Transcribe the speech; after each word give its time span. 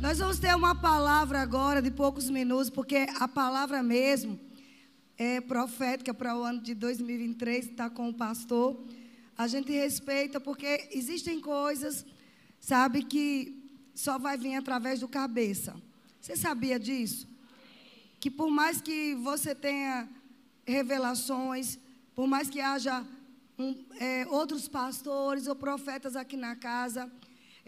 Nós 0.00 0.20
vamos 0.20 0.38
ter 0.38 0.54
uma 0.54 0.76
palavra 0.76 1.40
agora 1.40 1.82
de 1.82 1.90
poucos 1.90 2.30
minutos, 2.30 2.70
porque 2.70 3.08
a 3.18 3.26
palavra 3.26 3.82
mesmo 3.82 4.38
é 5.16 5.40
profética 5.40 6.14
para 6.14 6.36
o 6.36 6.44
ano 6.44 6.60
de 6.60 6.72
2023, 6.72 7.66
está 7.66 7.90
com 7.90 8.08
o 8.08 8.14
pastor. 8.14 8.80
A 9.36 9.48
gente 9.48 9.72
respeita 9.72 10.38
porque 10.38 10.88
existem 10.92 11.40
coisas, 11.40 12.06
sabe, 12.60 13.02
que 13.02 13.60
só 13.92 14.20
vai 14.20 14.38
vir 14.38 14.54
através 14.54 15.00
do 15.00 15.08
cabeça. 15.08 15.74
Você 16.20 16.36
sabia 16.36 16.78
disso? 16.78 17.26
Que 18.20 18.30
por 18.30 18.50
mais 18.50 18.80
que 18.80 19.16
você 19.16 19.52
tenha 19.52 20.08
revelações, 20.64 21.76
por 22.14 22.28
mais 22.28 22.48
que 22.48 22.60
haja 22.60 23.04
um, 23.58 23.74
é, 23.98 24.24
outros 24.28 24.68
pastores 24.68 25.48
ou 25.48 25.56
profetas 25.56 26.14
aqui 26.14 26.36
na 26.36 26.54
casa, 26.54 27.10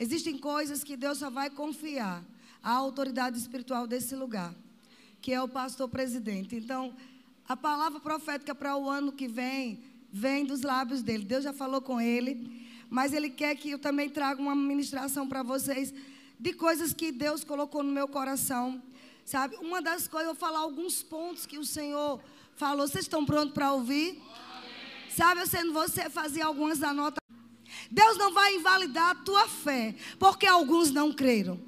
Existem 0.03 0.39
coisas 0.39 0.83
que 0.83 0.97
Deus 0.97 1.19
só 1.19 1.29
vai 1.29 1.51
confiar 1.51 2.25
à 2.63 2.73
autoridade 2.73 3.37
espiritual 3.37 3.87
desse 3.87 4.17
lugar, 4.17 4.55
que 5.21 5.31
é 5.31 5.43
o 5.43 5.47
pastor 5.47 5.91
presidente. 5.91 6.57
Então, 6.57 6.95
a 7.47 7.55
palavra 7.55 8.01
profética 8.01 8.55
para 8.55 8.75
o 8.79 8.89
ano 8.89 9.13
que 9.13 9.29
vem 9.29 9.85
vem 10.11 10.47
dos 10.47 10.63
lábios 10.63 11.03
dele. 11.03 11.27
Deus 11.27 11.45
já 11.45 11.53
falou 11.53 11.83
com 11.83 12.01
ele, 12.01 12.67
mas 12.89 13.13
ele 13.13 13.29
quer 13.29 13.55
que 13.57 13.73
eu 13.73 13.79
também 13.79 14.09
traga 14.09 14.41
uma 14.41 14.55
ministração 14.55 15.29
para 15.29 15.43
vocês 15.43 15.93
de 16.39 16.55
coisas 16.55 16.95
que 16.95 17.13
Deus 17.13 17.45
colocou 17.45 17.83
no 17.83 17.93
meu 17.93 18.09
coração. 18.09 18.83
Sabe? 19.27 19.57
Uma 19.57 19.83
das 19.83 20.09
coisas, 20.09 20.29
eu 20.31 20.35
vou 20.35 20.49
falar 20.49 20.61
alguns 20.61 21.03
pontos 21.03 21.45
que 21.45 21.59
o 21.59 21.65
Senhor 21.65 22.23
falou. 22.57 22.89
Vocês 22.89 23.05
estão 23.05 23.27
prontos 23.27 23.53
para 23.53 23.71
ouvir? 23.75 24.19
Sabe, 25.15 25.43
eu 25.43 25.47
sendo 25.47 25.75
você 25.75 26.09
fazer 26.09 26.41
algumas 26.41 26.83
anotações. 26.83 27.21
Deus 27.91 28.17
não 28.17 28.33
vai 28.33 28.55
invalidar 28.55 29.11
a 29.11 29.15
tua 29.17 29.49
fé, 29.49 29.95
porque 30.19 30.47
alguns 30.47 30.93
não 30.93 31.13
creram. 31.13 31.61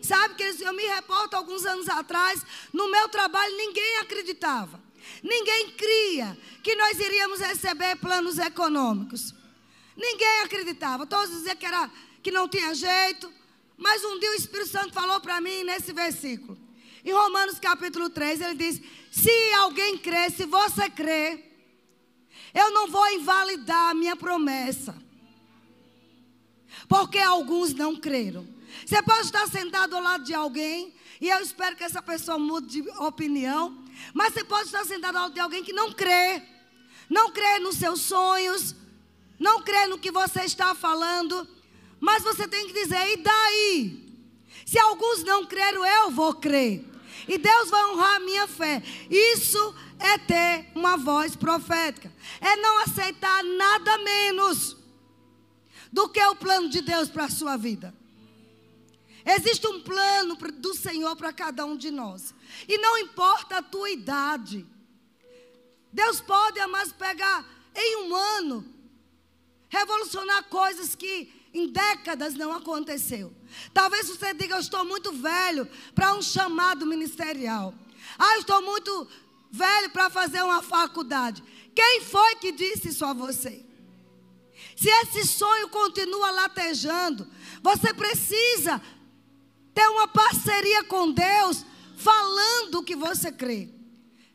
Sabe 0.00 0.34
que 0.34 0.64
eu 0.64 0.72
me 0.72 0.84
reporto 0.86 1.34
alguns 1.34 1.66
anos 1.66 1.86
atrás, 1.88 2.42
no 2.72 2.90
meu 2.90 3.08
trabalho 3.10 3.54
ninguém 3.56 3.98
acreditava. 3.98 4.80
Ninguém 5.22 5.70
cria 5.72 6.38
que 6.62 6.74
nós 6.74 6.98
iríamos 6.98 7.40
receber 7.40 7.96
planos 7.96 8.38
econômicos. 8.38 9.34
Ninguém 9.94 10.40
acreditava. 10.44 11.06
Todos 11.06 11.30
diziam 11.30 11.56
que, 11.56 11.66
era, 11.66 11.90
que 12.22 12.30
não 12.30 12.48
tinha 12.48 12.74
jeito. 12.74 13.30
Mas 13.76 14.02
um 14.02 14.18
dia 14.18 14.30
o 14.30 14.34
Espírito 14.34 14.70
Santo 14.70 14.94
falou 14.94 15.20
para 15.20 15.40
mim 15.40 15.62
nesse 15.64 15.92
versículo. 15.92 16.58
Em 17.04 17.12
Romanos 17.12 17.58
capítulo 17.58 18.08
3, 18.08 18.40
ele 18.40 18.54
diz: 18.54 18.80
Se 19.10 19.52
alguém 19.54 19.98
crê, 19.98 20.30
se 20.30 20.46
você 20.46 20.88
crê, 20.88 21.44
eu 22.54 22.70
não 22.72 22.88
vou 22.88 23.06
invalidar 23.10 23.90
a 23.90 23.94
minha 23.94 24.16
promessa 24.16 25.09
porque 26.90 27.20
alguns 27.20 27.72
não 27.72 27.94
creram. 27.94 28.44
Você 28.84 29.00
pode 29.00 29.26
estar 29.26 29.46
sentado 29.46 29.94
ao 29.94 30.02
lado 30.02 30.24
de 30.24 30.34
alguém, 30.34 30.92
e 31.20 31.28
eu 31.28 31.40
espero 31.40 31.76
que 31.76 31.84
essa 31.84 32.02
pessoa 32.02 32.36
mude 32.36 32.82
de 32.82 32.90
opinião, 32.98 33.84
mas 34.12 34.34
você 34.34 34.42
pode 34.42 34.64
estar 34.66 34.84
sentado 34.84 35.14
ao 35.14 35.22
lado 35.22 35.34
de 35.34 35.38
alguém 35.38 35.62
que 35.62 35.72
não 35.72 35.92
crê, 35.92 36.42
não 37.08 37.30
crê 37.30 37.60
nos 37.60 37.76
seus 37.76 38.00
sonhos, 38.00 38.74
não 39.38 39.62
crê 39.62 39.86
no 39.86 39.98
que 39.98 40.10
você 40.10 40.40
está 40.40 40.74
falando, 40.74 41.46
mas 42.00 42.24
você 42.24 42.48
tem 42.48 42.66
que 42.66 42.72
dizer: 42.72 43.12
e 43.12 43.16
daí? 43.18 44.10
Se 44.66 44.78
alguns 44.80 45.22
não 45.22 45.46
creram, 45.46 45.86
eu 45.86 46.10
vou 46.10 46.34
crer. 46.34 46.84
E 47.28 47.38
Deus 47.38 47.70
vai 47.70 47.84
honrar 47.84 48.16
a 48.16 48.20
minha 48.20 48.48
fé. 48.48 48.82
Isso 49.08 49.74
é 49.98 50.18
ter 50.18 50.66
uma 50.74 50.96
voz 50.96 51.36
profética. 51.36 52.12
É 52.40 52.56
não 52.56 52.82
aceitar 52.82 53.44
nada 53.44 53.98
menos 53.98 54.79
do 55.92 56.08
que 56.08 56.22
o 56.22 56.36
plano 56.36 56.68
de 56.68 56.80
Deus 56.80 57.08
para 57.08 57.24
a 57.24 57.30
sua 57.30 57.56
vida. 57.56 57.94
Existe 59.24 59.66
um 59.66 59.80
plano 59.80 60.36
do 60.36 60.74
Senhor 60.74 61.14
para 61.16 61.32
cada 61.32 61.64
um 61.66 61.76
de 61.76 61.90
nós. 61.90 62.34
E 62.66 62.78
não 62.78 62.98
importa 62.98 63.58
a 63.58 63.62
tua 63.62 63.90
idade. 63.90 64.66
Deus 65.92 66.20
pode, 66.20 66.64
mas 66.66 66.92
pegar 66.92 67.44
em 67.74 67.96
um 68.04 68.14
ano, 68.14 68.64
revolucionar 69.68 70.44
coisas 70.44 70.94
que 70.94 71.32
em 71.52 71.68
décadas 71.68 72.34
não 72.34 72.52
aconteceu. 72.52 73.32
Talvez 73.74 74.08
você 74.08 74.32
diga, 74.32 74.54
eu 74.54 74.60
estou 74.60 74.84
muito 74.84 75.12
velho 75.12 75.68
para 75.94 76.14
um 76.14 76.22
chamado 76.22 76.86
ministerial. 76.86 77.74
Ah, 78.18 78.34
eu 78.34 78.40
estou 78.40 78.62
muito 78.62 79.08
velho 79.50 79.90
para 79.90 80.08
fazer 80.08 80.42
uma 80.42 80.62
faculdade. 80.62 81.42
Quem 81.74 82.00
foi 82.02 82.36
que 82.36 82.52
disse 82.52 82.88
isso 82.88 83.04
a 83.04 83.12
você? 83.12 83.64
Se 84.80 84.88
esse 84.88 85.26
sonho 85.26 85.68
continua 85.68 86.30
latejando, 86.30 87.28
você 87.62 87.92
precisa 87.92 88.80
ter 89.74 89.86
uma 89.88 90.08
parceria 90.08 90.82
com 90.84 91.12
Deus, 91.12 91.66
falando 91.98 92.76
o 92.76 92.82
que 92.82 92.96
você 92.96 93.30
crê. 93.30 93.68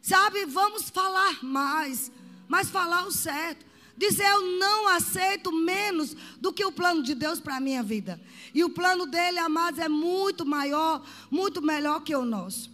Sabe, 0.04 0.46
vamos 0.46 0.92
falar 0.92 1.44
mais, 1.44 2.12
mas 2.48 2.70
falar 2.70 3.08
o 3.08 3.12
certo. 3.12 3.66
Dizer 3.98 4.28
eu 4.28 4.60
não 4.60 4.88
aceito 4.90 5.52
menos 5.52 6.16
do 6.40 6.54
que 6.54 6.64
o 6.64 6.72
plano 6.72 7.02
de 7.02 7.16
Deus 7.16 7.40
para 7.40 7.56
a 7.56 7.60
minha 7.60 7.82
vida. 7.82 8.22
E 8.54 8.64
o 8.64 8.70
plano 8.70 9.08
dele, 9.08 9.40
amados, 9.40 9.80
é 9.80 9.90
muito 9.90 10.46
maior, 10.46 11.04
muito 11.32 11.60
melhor 11.60 12.02
que 12.02 12.16
o 12.16 12.24
nosso. 12.24 12.70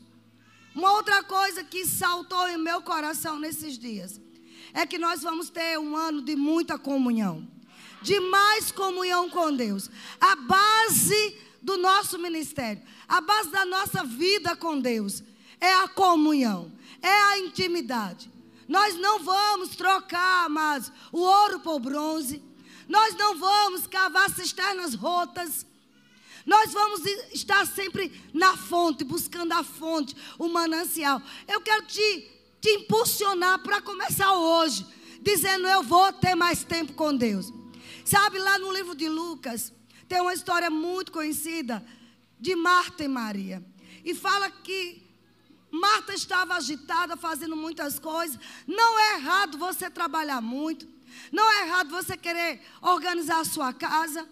Uma 0.75 0.91
outra 0.91 1.23
coisa 1.23 1.63
que 1.63 1.85
saltou 1.85 2.49
em 2.49 2.57
meu 2.57 2.81
coração 2.81 3.39
nesses 3.39 3.77
dias 3.79 4.19
é 4.73 4.85
que 4.85 4.97
nós 4.97 5.21
vamos 5.21 5.49
ter 5.49 5.79
um 5.79 5.95
ano 5.95 6.21
de 6.21 6.35
muita 6.35 6.77
comunhão 6.77 7.47
de 8.01 8.19
mais 8.19 8.71
comunhão 8.71 9.29
com 9.29 9.55
Deus. 9.55 9.89
A 10.19 10.35
base 10.35 11.37
do 11.61 11.77
nosso 11.77 12.17
ministério, 12.17 12.81
a 13.07 13.21
base 13.21 13.49
da 13.51 13.65
nossa 13.65 14.03
vida 14.03 14.55
com 14.55 14.79
Deus 14.79 15.23
é 15.59 15.73
a 15.75 15.87
comunhão, 15.87 16.71
é 17.01 17.21
a 17.23 17.39
intimidade. 17.39 18.31
Nós 18.67 18.95
não 18.95 19.19
vamos 19.19 19.75
trocar, 19.75 20.49
mas 20.49 20.91
o 21.11 21.19
ouro 21.19 21.59
por 21.59 21.79
bronze. 21.79 22.41
Nós 22.87 23.15
não 23.15 23.37
vamos 23.37 23.85
cavar 23.85 24.29
cisternas 24.29 24.93
rotas. 24.95 25.65
Nós 26.45 26.73
vamos 26.73 27.05
estar 27.33 27.67
sempre 27.67 28.11
na 28.33 28.57
fonte, 28.57 29.03
buscando 29.03 29.53
a 29.53 29.63
fonte, 29.63 30.15
o 30.39 30.47
manancial. 30.47 31.21
Eu 31.47 31.61
quero 31.61 31.85
te, 31.85 32.27
te 32.59 32.69
impulsionar 32.69 33.59
para 33.59 33.81
começar 33.81 34.33
hoje, 34.33 34.85
dizendo: 35.21 35.67
Eu 35.67 35.83
vou 35.83 36.11
ter 36.13 36.33
mais 36.33 36.63
tempo 36.63 36.93
com 36.93 37.15
Deus. 37.15 37.51
Sabe, 38.05 38.39
lá 38.39 38.57
no 38.59 38.71
livro 38.71 38.95
de 38.95 39.07
Lucas, 39.07 39.73
tem 40.07 40.21
uma 40.21 40.33
história 40.33 40.69
muito 40.69 41.11
conhecida 41.11 41.85
de 42.39 42.55
Marta 42.55 43.03
e 43.03 43.07
Maria. 43.07 43.63
E 44.03 44.15
fala 44.15 44.49
que 44.49 45.01
Marta 45.71 46.13
estava 46.13 46.55
agitada, 46.55 47.15
fazendo 47.15 47.55
muitas 47.55 47.97
coisas. 47.97 48.37
Não 48.67 48.99
é 48.99 49.15
errado 49.15 49.57
você 49.57 49.89
trabalhar 49.89 50.41
muito. 50.41 50.87
Não 51.31 51.49
é 51.49 51.67
errado 51.67 51.89
você 51.89 52.17
querer 52.17 52.61
organizar 52.81 53.39
a 53.39 53.45
sua 53.45 53.71
casa. 53.73 54.27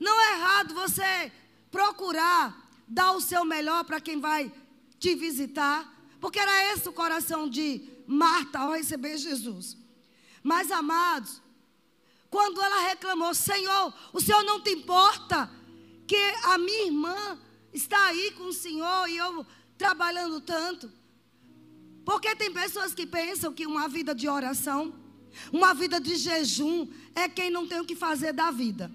Não 0.00 0.20
é 0.20 0.32
errado 0.34 0.74
você 0.74 1.32
procurar 1.70 2.68
dar 2.88 3.12
o 3.12 3.20
seu 3.20 3.44
melhor 3.44 3.84
para 3.84 4.00
quem 4.00 4.18
vai 4.18 4.52
te 4.98 5.14
visitar. 5.14 5.94
Porque 6.20 6.38
era 6.38 6.72
esse 6.72 6.88
o 6.88 6.92
coração 6.92 7.48
de 7.48 7.88
Marta 8.06 8.60
ao 8.60 8.72
receber 8.72 9.16
Jesus. 9.18 9.76
Mas, 10.42 10.72
amados, 10.72 11.40
quando 12.30 12.60
ela 12.60 12.88
reclamou: 12.88 13.34
Senhor, 13.34 13.92
o 14.12 14.20
Senhor 14.20 14.42
não 14.44 14.60
te 14.60 14.70
importa 14.70 15.50
que 16.06 16.16
a 16.44 16.58
minha 16.58 16.86
irmã 16.86 17.38
está 17.72 18.06
aí 18.06 18.32
com 18.32 18.44
o 18.44 18.52
Senhor 18.52 19.08
e 19.08 19.16
eu 19.16 19.46
trabalhando 19.76 20.40
tanto? 20.40 20.90
Porque 22.04 22.34
tem 22.34 22.52
pessoas 22.52 22.94
que 22.94 23.06
pensam 23.06 23.52
que 23.52 23.66
uma 23.66 23.86
vida 23.88 24.14
de 24.14 24.28
oração, 24.28 24.94
uma 25.52 25.74
vida 25.74 26.00
de 26.00 26.16
jejum, 26.16 26.88
é 27.14 27.28
quem 27.28 27.50
não 27.50 27.66
tem 27.66 27.80
o 27.80 27.84
que 27.84 27.94
fazer 27.94 28.32
da 28.32 28.50
vida. 28.50 28.90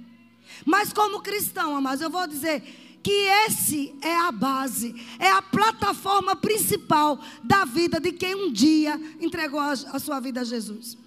Mas 0.65 0.91
como 0.91 1.21
cristão, 1.21 1.75
amados, 1.75 2.01
eu 2.01 2.09
vou 2.09 2.25
dizer 2.27 2.61
que 3.03 3.11
esse 3.45 3.93
é 4.01 4.15
a 4.17 4.31
base, 4.31 4.95
é 5.19 5.29
a 5.29 5.41
plataforma 5.41 6.35
principal 6.35 7.19
da 7.43 7.65
vida 7.65 7.99
de 7.99 8.13
quem 8.13 8.33
um 8.33 8.51
dia 8.51 8.99
entregou 9.19 9.59
a, 9.59 9.73
a 9.73 9.99
sua 9.99 10.19
vida 10.19 10.41
a 10.41 10.43
Jesus. 10.43 10.97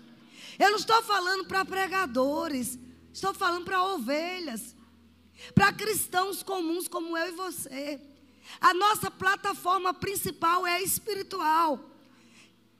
Eu 0.58 0.70
não 0.70 0.78
estou 0.78 1.02
falando 1.02 1.46
para 1.46 1.64
pregadores, 1.64 2.78
estou 3.12 3.34
falando 3.34 3.64
para 3.64 3.82
ovelhas, 3.82 4.74
para 5.54 5.72
cristãos 5.72 6.42
comuns 6.42 6.88
como 6.88 7.16
eu 7.16 7.28
e 7.28 7.32
você. 7.32 8.00
A 8.60 8.72
nossa 8.72 9.10
plataforma 9.10 9.92
principal 9.92 10.66
é 10.66 10.82
espiritual. 10.82 11.90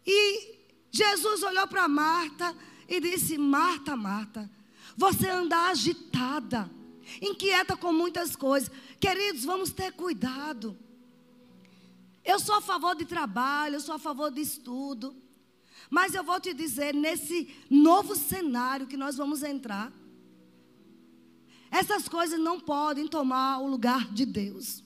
E 0.07 0.57
Jesus 0.91 1.43
olhou 1.43 1.67
para 1.67 1.89
Marta 1.89 2.57
e 2.89 3.01
disse: 3.01 3.37
Marta, 3.37 3.97
Marta, 3.97 4.51
você 4.97 5.29
anda 5.29 5.69
agitada, 5.69 6.71
inquieta 7.21 7.77
com 7.77 7.93
muitas 7.93 8.35
coisas. 8.37 8.71
Queridos, 8.99 9.45
vamos 9.45 9.71
ter 9.71 9.93
cuidado. 9.93 10.79
Eu 12.25 12.41
sou 12.41 12.57
a 12.57 12.61
favor 12.61 12.97
de 12.97 13.05
trabalho, 13.05 13.77
eu 13.77 13.81
sou 13.81 13.95
a 13.95 13.99
favor 13.99 14.31
de 14.31 14.41
estudo. 14.41 15.15
Mas 15.91 16.15
eu 16.15 16.25
vou 16.25 16.41
te 16.41 16.53
dizer, 16.53 16.95
nesse 16.95 17.49
novo 17.71 18.15
cenário 18.17 18.87
que 18.87 18.97
nós 18.97 19.17
vamos 19.17 19.43
entrar, 19.43 19.93
essas 21.71 22.09
coisas 22.09 22.39
não 22.39 22.59
podem 22.59 23.07
tomar 23.07 23.59
o 23.59 23.69
lugar 23.69 24.11
de 24.13 24.25
Deus. 24.25 24.83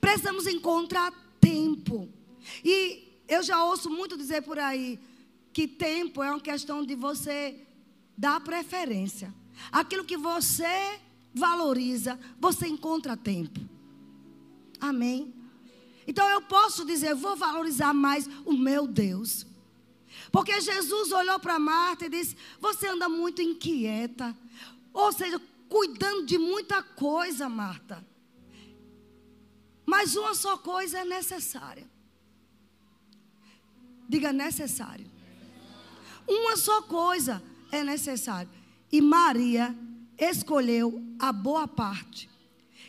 Precisamos 0.00 0.46
encontrar 0.46 1.12
tempo. 1.40 2.08
E 2.64 3.22
eu 3.28 3.42
já 3.42 3.64
ouço 3.64 3.90
muito 3.90 4.16
dizer 4.16 4.42
por 4.42 4.58
aí 4.58 4.98
que 5.52 5.66
tempo 5.66 6.22
é 6.22 6.30
uma 6.30 6.40
questão 6.40 6.84
de 6.84 6.94
você 6.94 7.66
dar 8.16 8.40
preferência. 8.40 9.32
Aquilo 9.70 10.04
que 10.04 10.16
você 10.16 11.00
valoriza, 11.34 12.18
você 12.38 12.66
encontra 12.66 13.16
tempo. 13.16 13.60
Amém? 14.80 15.34
Então 16.06 16.26
eu 16.28 16.40
posso 16.42 16.84
dizer, 16.84 17.14
vou 17.14 17.36
valorizar 17.36 17.92
mais 17.92 18.28
o 18.44 18.52
meu 18.52 18.86
Deus. 18.86 19.46
Porque 20.38 20.60
Jesus 20.60 21.10
olhou 21.10 21.40
para 21.40 21.58
Marta 21.58 22.06
e 22.06 22.08
disse: 22.08 22.36
Você 22.60 22.86
anda 22.86 23.08
muito 23.08 23.42
inquieta. 23.42 24.36
Ou 24.92 25.12
seja, 25.12 25.42
cuidando 25.68 26.26
de 26.26 26.38
muita 26.38 26.80
coisa, 26.80 27.48
Marta. 27.48 28.06
Mas 29.84 30.14
uma 30.14 30.36
só 30.36 30.56
coisa 30.56 31.00
é 31.00 31.04
necessária. 31.04 31.90
Diga 34.08 34.32
necessário. 34.32 35.10
Uma 36.24 36.56
só 36.56 36.82
coisa 36.82 37.42
é 37.72 37.82
necessária. 37.82 38.48
E 38.92 39.00
Maria 39.00 39.76
escolheu 40.16 41.02
a 41.18 41.32
boa 41.32 41.66
parte. 41.66 42.30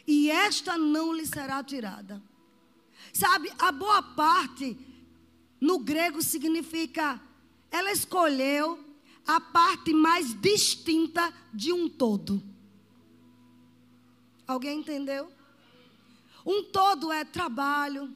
E 0.06 0.30
esta 0.30 0.78
não 0.78 1.12
lhe 1.12 1.26
será 1.26 1.64
tirada. 1.64 2.22
Sabe, 3.12 3.52
a 3.58 3.72
boa 3.72 4.04
parte 4.04 4.78
no 5.60 5.80
grego 5.80 6.22
significa 6.22 7.20
ela 7.72 7.92
escolheu 7.92 8.80
a 9.26 9.40
parte 9.40 9.94
mais 9.94 10.34
distinta 10.40 11.34
de 11.54 11.72
um 11.72 11.88
todo. 11.88 12.42
Alguém 14.48 14.80
entendeu? 14.80 15.32
Um 16.46 16.64
todo 16.64 17.12
é 17.12 17.24
trabalho, 17.24 18.12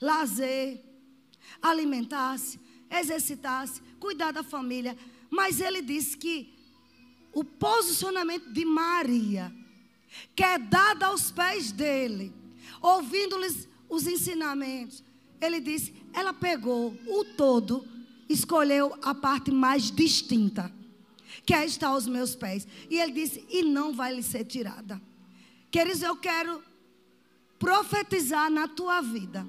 lazer, 0.00 0.80
alimentar-se, 1.60 2.60
exercitar-se, 2.90 3.80
cuidar 3.98 4.32
da 4.32 4.44
família. 4.44 4.96
Mas 5.28 5.60
ele 5.60 5.82
disse 5.82 6.16
que 6.16 6.54
o 7.32 7.42
posicionamento 7.42 8.52
de 8.52 8.64
Maria, 8.64 9.52
que 10.34 10.44
é 10.44 10.58
dado 10.58 11.02
aos 11.02 11.30
pés 11.30 11.72
dele, 11.72 12.32
ouvindo-lhes 12.80 13.68
os 13.88 14.06
ensinamentos, 14.06 15.02
ele 15.40 15.60
disse: 15.60 15.92
ela 16.12 16.32
pegou 16.32 16.96
o 17.06 17.24
todo, 17.36 17.86
escolheu 18.28 18.96
a 19.02 19.14
parte 19.14 19.50
mais 19.50 19.90
distinta, 19.90 20.72
que 21.44 21.54
é 21.54 21.64
estar 21.64 21.88
aos 21.88 22.06
meus 22.06 22.34
pés. 22.34 22.66
E 22.90 22.98
ele 22.98 23.12
disse: 23.12 23.46
e 23.48 23.62
não 23.62 23.92
vai 23.92 24.14
lhe 24.14 24.22
ser 24.22 24.44
tirada. 24.44 25.00
Queridos, 25.70 26.02
eu 26.02 26.16
quero 26.16 26.62
profetizar 27.58 28.50
na 28.50 28.68
tua 28.68 29.00
vida 29.00 29.46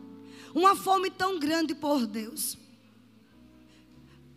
uma 0.53 0.75
fome 0.75 1.09
tão 1.09 1.39
grande 1.39 1.75
por 1.75 2.05
Deus. 2.05 2.57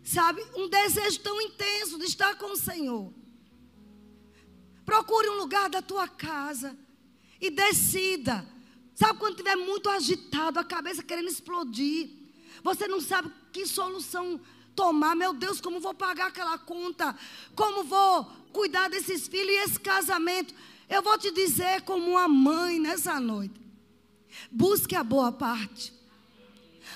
Sabe, 0.03 0.43
um 0.55 0.67
desejo 0.67 1.19
tão 1.19 1.39
intenso 1.41 1.97
de 1.97 2.05
estar 2.05 2.35
com 2.35 2.53
o 2.53 2.57
Senhor. 2.57 3.13
Procure 4.85 5.29
um 5.29 5.37
lugar 5.37 5.69
da 5.69 5.81
tua 5.81 6.07
casa 6.07 6.77
e 7.39 7.49
decida. 7.49 8.45
Sabe 8.93 9.19
quando 9.19 9.33
estiver 9.33 9.55
muito 9.55 9.89
agitado, 9.89 10.59
a 10.59 10.63
cabeça 10.63 11.01
querendo 11.03 11.29
explodir. 11.29 12.09
Você 12.63 12.87
não 12.87 12.99
sabe 12.99 13.31
que 13.51 13.65
solução 13.65 14.39
tomar. 14.75 15.15
Meu 15.15 15.33
Deus, 15.33 15.59
como 15.61 15.79
vou 15.79 15.93
pagar 15.93 16.27
aquela 16.27 16.57
conta? 16.57 17.15
Como 17.55 17.83
vou 17.83 18.25
cuidar 18.51 18.89
desses 18.89 19.27
filhos 19.27 19.49
e 19.49 19.63
esse 19.63 19.79
casamento? 19.79 20.53
Eu 20.89 21.01
vou 21.01 21.17
te 21.17 21.31
dizer 21.31 21.81
como 21.81 22.11
uma 22.11 22.27
mãe 22.27 22.79
nessa 22.79 23.19
noite. 23.19 23.59
Busque 24.51 24.95
a 24.95 25.03
boa 25.03 25.31
parte. 25.31 25.93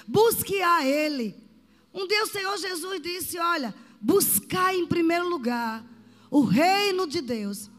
Busque 0.08 0.62
a 0.62 0.86
Ele. 0.86 1.36
Um 1.94 2.08
dia 2.08 2.24
o 2.24 2.28
Senhor 2.28 2.58
Jesus 2.58 3.02
disse: 3.02 3.38
Olha, 3.40 3.74
buscai 4.02 4.78
em 4.78 4.86
primeiro 4.86 5.30
lugar 5.30 5.84
o 6.30 6.42
reino 6.42 7.08
de 7.08 7.22
Deus 7.22 7.70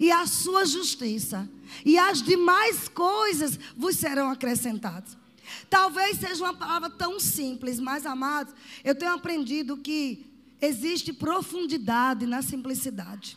e 0.00 0.10
a 0.10 0.26
sua 0.26 0.64
justiça, 0.64 1.48
e 1.84 1.98
as 1.98 2.22
demais 2.22 2.88
coisas 2.88 3.58
vos 3.76 3.96
serão 3.96 4.30
acrescentadas. 4.30 5.16
Talvez 5.68 6.18
seja 6.18 6.44
uma 6.44 6.54
palavra 6.54 6.90
tão 6.90 7.18
simples, 7.18 7.80
mas 7.80 8.06
amados, 8.06 8.54
eu 8.84 8.94
tenho 8.94 9.12
aprendido 9.12 9.76
que 9.76 10.26
existe 10.60 11.12
profundidade 11.12 12.26
na 12.26 12.42
simplicidade. 12.42 13.36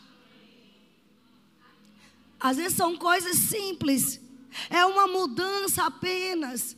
Às 2.38 2.56
vezes 2.56 2.76
são 2.76 2.96
coisas 2.96 3.36
simples, 3.36 4.20
é 4.70 4.84
uma 4.86 5.06
mudança 5.06 5.84
apenas, 5.84 6.76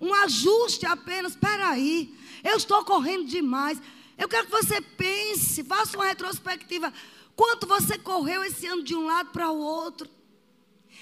um 0.00 0.14
ajuste 0.14 0.86
apenas. 0.86 1.32
Espera 1.32 1.68
aí, 1.68 2.16
eu 2.42 2.56
estou 2.56 2.84
correndo 2.84 3.26
demais. 3.26 3.80
Eu 4.16 4.28
quero 4.28 4.46
que 4.46 4.52
você 4.52 4.80
pense, 4.80 5.64
faça 5.64 5.96
uma 5.96 6.06
retrospectiva. 6.06 6.92
Quanto 7.34 7.66
você 7.66 7.98
correu 7.98 8.44
esse 8.44 8.66
ano 8.66 8.82
de 8.82 8.94
um 8.94 9.04
lado 9.06 9.30
para 9.30 9.50
o 9.50 9.58
outro? 9.58 10.08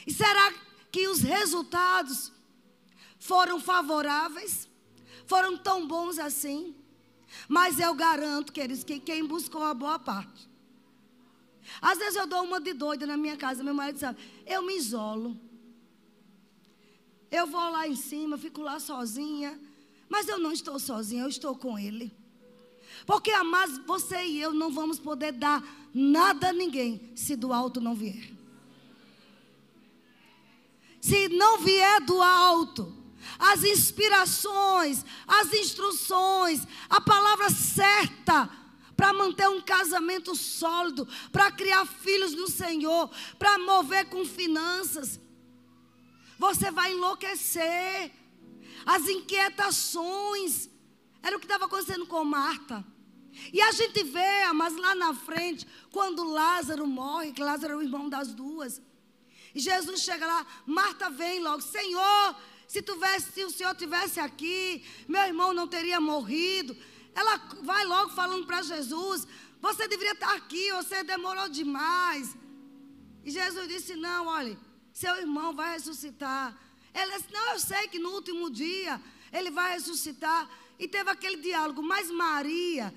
E 0.06 0.12
será 0.12 0.52
que 0.90 1.06
os 1.08 1.20
resultados 1.20 2.32
foram 3.20 3.60
favoráveis? 3.60 4.68
Foram 5.26 5.56
tão 5.56 5.86
bons 5.86 6.18
assim? 6.18 6.74
Mas 7.46 7.78
eu 7.78 7.94
garanto, 7.94 8.52
queridos, 8.52 8.82
que 8.82 8.98
quem 8.98 9.24
buscou 9.24 9.62
a 9.62 9.72
boa 9.72 9.98
parte. 9.98 10.48
Às 11.80 11.98
vezes 11.98 12.16
eu 12.16 12.26
dou 12.26 12.42
uma 12.42 12.60
de 12.60 12.72
doida 12.72 13.06
na 13.06 13.16
minha 13.16 13.36
casa, 13.36 13.62
meu 13.62 13.74
marido 13.74 14.00
sabe, 14.00 14.18
eu 14.44 14.62
me 14.62 14.76
isolo. 14.76 15.38
Eu 17.30 17.46
vou 17.46 17.70
lá 17.70 17.86
em 17.86 17.94
cima, 17.94 18.36
fico 18.36 18.60
lá 18.60 18.80
sozinha. 18.80 19.60
Mas 20.08 20.26
eu 20.26 20.38
não 20.38 20.50
estou 20.50 20.80
sozinha, 20.80 21.22
eu 21.22 21.28
estou 21.28 21.54
com 21.54 21.78
Ele. 21.78 22.12
Porque, 23.06 23.30
amados, 23.30 23.78
você 23.86 24.24
e 24.24 24.40
eu 24.40 24.52
não 24.52 24.72
vamos 24.72 24.98
poder 24.98 25.30
dar 25.30 25.62
nada 25.94 26.48
a 26.48 26.52
ninguém 26.52 27.12
se 27.14 27.36
do 27.36 27.52
alto 27.52 27.80
não 27.80 27.94
vier. 27.94 28.32
Se 31.00 31.28
não 31.28 31.58
vier 31.58 32.00
do 32.00 32.20
alto, 32.20 32.99
as 33.38 33.64
inspirações, 33.64 35.04
as 35.26 35.52
instruções, 35.52 36.66
a 36.88 37.00
palavra 37.00 37.50
certa 37.50 38.48
para 38.96 39.12
manter 39.12 39.48
um 39.48 39.62
casamento 39.62 40.34
sólido, 40.34 41.08
para 41.32 41.50
criar 41.50 41.86
filhos 41.86 42.34
no 42.34 42.48
Senhor, 42.48 43.10
para 43.38 43.58
mover 43.58 44.06
com 44.06 44.26
finanças 44.26 45.18
você 46.40 46.70
vai 46.70 46.92
enlouquecer. 46.94 48.10
As 48.86 49.06
inquietações. 49.06 50.70
Era 51.22 51.36
o 51.36 51.38
que 51.38 51.44
estava 51.44 51.66
acontecendo 51.66 52.06
com 52.06 52.24
Marta. 52.24 52.82
E 53.52 53.60
a 53.60 53.70
gente 53.72 54.02
vê, 54.02 54.50
mas 54.54 54.74
lá 54.74 54.94
na 54.94 55.12
frente, 55.14 55.68
quando 55.92 56.24
Lázaro 56.24 56.86
morre, 56.86 57.32
que 57.32 57.42
Lázaro 57.42 57.74
é 57.74 57.76
o 57.76 57.82
irmão 57.82 58.08
das 58.08 58.32
duas. 58.32 58.80
E 59.54 59.60
Jesus 59.60 60.00
chega 60.00 60.26
lá, 60.26 60.46
Marta 60.64 61.10
vem 61.10 61.40
logo, 61.40 61.60
Senhor, 61.60 62.36
se, 62.72 62.80
tivesse, 62.88 63.32
se 63.32 63.44
o 63.44 63.50
Senhor 63.50 63.74
tivesse 63.74 64.18
aqui, 64.20 64.84
meu 65.08 65.22
irmão 65.22 65.52
não 65.52 65.66
teria 65.66 66.00
morrido. 66.00 66.76
Ela 67.20 67.36
vai 67.62 67.84
logo 67.84 68.10
falando 68.20 68.46
para 68.46 68.62
Jesus, 68.62 69.26
você 69.60 69.88
deveria 69.88 70.12
estar 70.12 70.34
aqui, 70.34 70.72
você 70.72 71.02
demorou 71.02 71.48
demais. 71.48 72.36
E 73.24 73.30
Jesus 73.30 73.66
disse, 73.68 73.96
não, 73.96 74.28
olha, 74.28 74.56
seu 74.92 75.16
irmão 75.16 75.52
vai 75.52 75.72
ressuscitar. 75.72 76.46
Ela 76.92 77.16
disse: 77.16 77.32
Não, 77.32 77.52
eu 77.52 77.58
sei 77.58 77.88
que 77.88 77.98
no 77.98 78.10
último 78.10 78.50
dia 78.50 79.00
ele 79.32 79.50
vai 79.50 79.72
ressuscitar. 79.74 80.48
E 80.78 80.88
teve 80.88 81.10
aquele 81.10 81.36
diálogo. 81.36 81.82
Mas 81.82 82.10
Maria, 82.10 82.92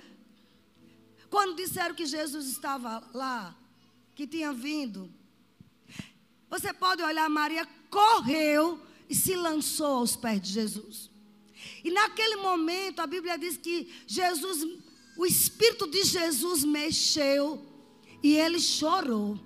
quando 1.30 1.56
disseram 1.56 1.96
que 1.96 2.06
Jesus 2.06 2.48
estava 2.48 3.04
lá, 3.14 3.56
que 4.16 4.26
tinha 4.26 4.54
vindo, 4.54 5.12
você 6.50 6.74
pode 6.74 7.02
olhar, 7.02 7.30
Maria 7.30 7.68
correu 7.90 8.80
e 9.14 9.16
se 9.16 9.36
lançou 9.36 9.98
aos 9.98 10.16
pés 10.16 10.42
de 10.42 10.52
Jesus. 10.54 11.12
E 11.84 11.92
naquele 11.92 12.38
momento, 12.38 13.00
a 13.00 13.06
Bíblia 13.06 13.38
diz 13.38 13.56
que 13.58 13.88
Jesus, 14.08 14.66
o 15.16 15.24
Espírito 15.24 15.86
de 15.86 16.02
Jesus 16.04 16.64
mexeu 16.64 17.64
e 18.24 18.36
ele 18.36 18.60
chorou. 18.60 19.40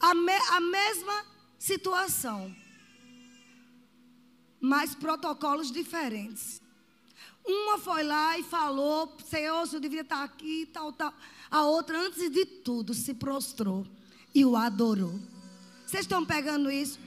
A, 0.00 0.12
me, 0.16 0.32
a 0.32 0.60
mesma 0.60 1.24
situação, 1.56 2.52
mas 4.60 4.92
protocolos 4.92 5.70
diferentes. 5.70 6.60
Uma 7.46 7.78
foi 7.78 8.02
lá 8.02 8.36
e 8.36 8.42
falou: 8.42 9.16
Senhor, 9.24 9.68
eu 9.72 9.78
devia 9.78 10.00
estar 10.00 10.24
aqui, 10.24 10.66
tal, 10.72 10.92
tal. 10.92 11.14
A 11.48 11.64
outra, 11.66 12.00
antes 12.00 12.28
de 12.30 12.44
tudo, 12.44 12.94
se 12.94 13.14
prostrou 13.14 13.86
e 14.34 14.44
o 14.44 14.56
adorou. 14.56 15.20
Vocês 15.86 16.02
estão 16.02 16.26
pegando 16.26 16.68
isso? 16.68 16.98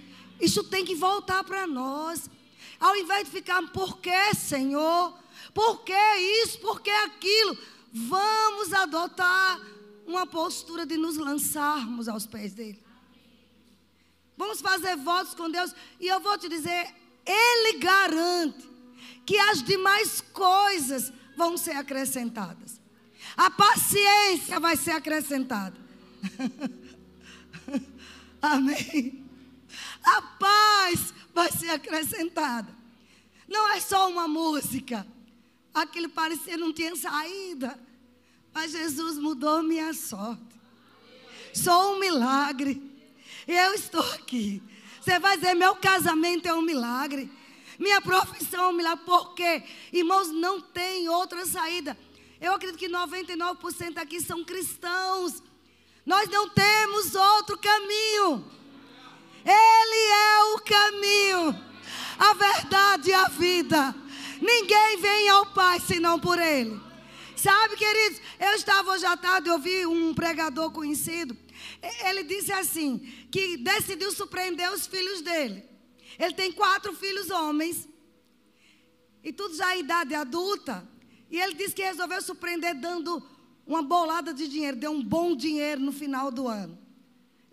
Isso 0.43 0.61
tem 0.65 0.83
que 0.83 0.93
voltar 0.93 1.41
para 1.45 1.65
nós. 1.65 2.29
Ao 2.77 2.95
invés 2.97 3.25
de 3.25 3.31
ficar, 3.31 3.61
por 3.71 3.99
que, 3.99 4.33
Senhor? 4.35 5.17
Por 5.53 5.83
que 5.83 5.93
isso? 6.43 6.59
Por 6.59 6.81
que 6.81 6.89
aquilo? 6.89 7.57
Vamos 7.93 8.73
adotar 8.73 9.61
uma 10.05 10.27
postura 10.27 10.85
de 10.85 10.97
nos 10.97 11.15
lançarmos 11.15 12.09
aos 12.09 12.25
pés 12.25 12.53
dele. 12.53 12.83
Vamos 14.35 14.59
fazer 14.59 14.97
votos 14.97 15.33
com 15.33 15.49
Deus. 15.49 15.73
E 15.97 16.07
eu 16.07 16.19
vou 16.19 16.37
te 16.37 16.49
dizer, 16.49 16.93
Ele 17.25 17.77
garante 17.77 18.69
que 19.25 19.37
as 19.37 19.63
demais 19.63 20.19
coisas 20.19 21.13
vão 21.37 21.55
ser 21.55 21.77
acrescentadas. 21.77 22.81
A 23.37 23.49
paciência 23.49 24.59
vai 24.59 24.75
ser 24.75 24.91
acrescentada. 24.91 25.77
Amém. 28.41 29.22
A 30.03 30.21
paz 30.21 31.13
vai 31.33 31.51
ser 31.51 31.69
acrescentada. 31.69 32.73
Não 33.47 33.71
é 33.71 33.79
só 33.79 34.09
uma 34.09 34.27
música. 34.27 35.07
Aquilo 35.73 36.09
parecia 36.09 36.57
não 36.57 36.73
tinha 36.73 36.95
saída. 36.95 37.79
Mas 38.53 38.71
Jesus 38.71 39.17
mudou 39.17 39.63
minha 39.63 39.93
sorte. 39.93 40.61
Sou 41.53 41.95
um 41.95 41.99
milagre. 41.99 42.81
Eu 43.47 43.73
estou 43.73 44.01
aqui. 44.13 44.61
Você 45.01 45.19
vai 45.19 45.37
dizer: 45.37 45.53
meu 45.53 45.75
casamento 45.75 46.47
é 46.47 46.53
um 46.53 46.61
milagre. 46.61 47.31
Minha 47.79 48.01
profissão 48.01 48.65
é 48.65 48.67
um 48.69 48.73
milagre. 48.73 49.03
Porque, 49.05 49.63
irmãos, 49.91 50.29
não 50.29 50.61
tem 50.61 51.09
outra 51.09 51.45
saída. 51.45 51.97
Eu 52.39 52.53
acredito 52.53 52.79
que 52.79 52.89
99% 52.89 53.97
aqui 53.97 54.21
são 54.21 54.43
cristãos. 54.43 55.41
Nós 56.05 56.29
não 56.29 56.49
temos 56.49 57.15
outro 57.15 57.57
caminho. 57.57 58.45
Ele 59.45 60.11
é 60.11 60.43
o 60.55 60.59
caminho, 60.61 61.65
a 62.17 62.33
verdade 62.33 63.09
e 63.09 63.13
a 63.13 63.27
vida. 63.27 63.95
Ninguém 64.41 64.97
vem 64.97 65.29
ao 65.29 65.45
Pai 65.47 65.79
senão 65.79 66.19
por 66.19 66.39
Ele. 66.39 66.79
Sabe, 67.35 67.75
queridos, 67.75 68.21
eu 68.39 68.53
estava 68.55 68.91
hoje 68.91 69.05
à 69.05 69.17
tarde, 69.17 69.49
eu 69.49 69.59
vi 69.59 69.85
um 69.85 70.13
pregador 70.13 70.71
conhecido. 70.71 71.35
Ele 72.05 72.23
disse 72.23 72.53
assim: 72.53 72.99
que 73.31 73.57
decidiu 73.57 74.11
surpreender 74.11 74.71
os 74.71 74.87
filhos 74.87 75.21
dele. 75.21 75.63
Ele 76.17 76.33
tem 76.33 76.51
quatro 76.51 76.93
filhos 76.93 77.29
homens, 77.29 77.87
e 79.23 79.33
tudo 79.33 79.55
já 79.55 79.75
em 79.75 79.79
idade 79.79 80.13
adulta. 80.13 80.87
E 81.29 81.39
ele 81.39 81.55
disse 81.55 81.73
que 81.73 81.81
resolveu 81.81 82.21
surpreender 82.21 82.75
dando 82.75 83.21
uma 83.65 83.81
bolada 83.81 84.33
de 84.33 84.47
dinheiro, 84.47 84.77
deu 84.77 84.91
um 84.91 85.03
bom 85.03 85.35
dinheiro 85.35 85.81
no 85.81 85.91
final 85.91 86.29
do 86.29 86.47
ano. 86.47 86.77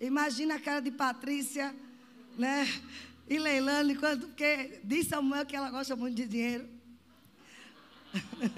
Imagina 0.00 0.54
a 0.54 0.58
cara 0.58 0.80
de 0.80 0.90
Patrícia, 0.90 1.76
né? 2.38 2.66
E 3.28 3.38
Leilane, 3.38 3.94
quando, 3.94 4.28
porque 4.28 4.80
diz 4.82 5.06
Samuel 5.06 5.44
que 5.44 5.54
ela 5.54 5.70
gosta 5.70 5.94
muito 5.94 6.16
de 6.16 6.26
dinheiro. 6.26 6.66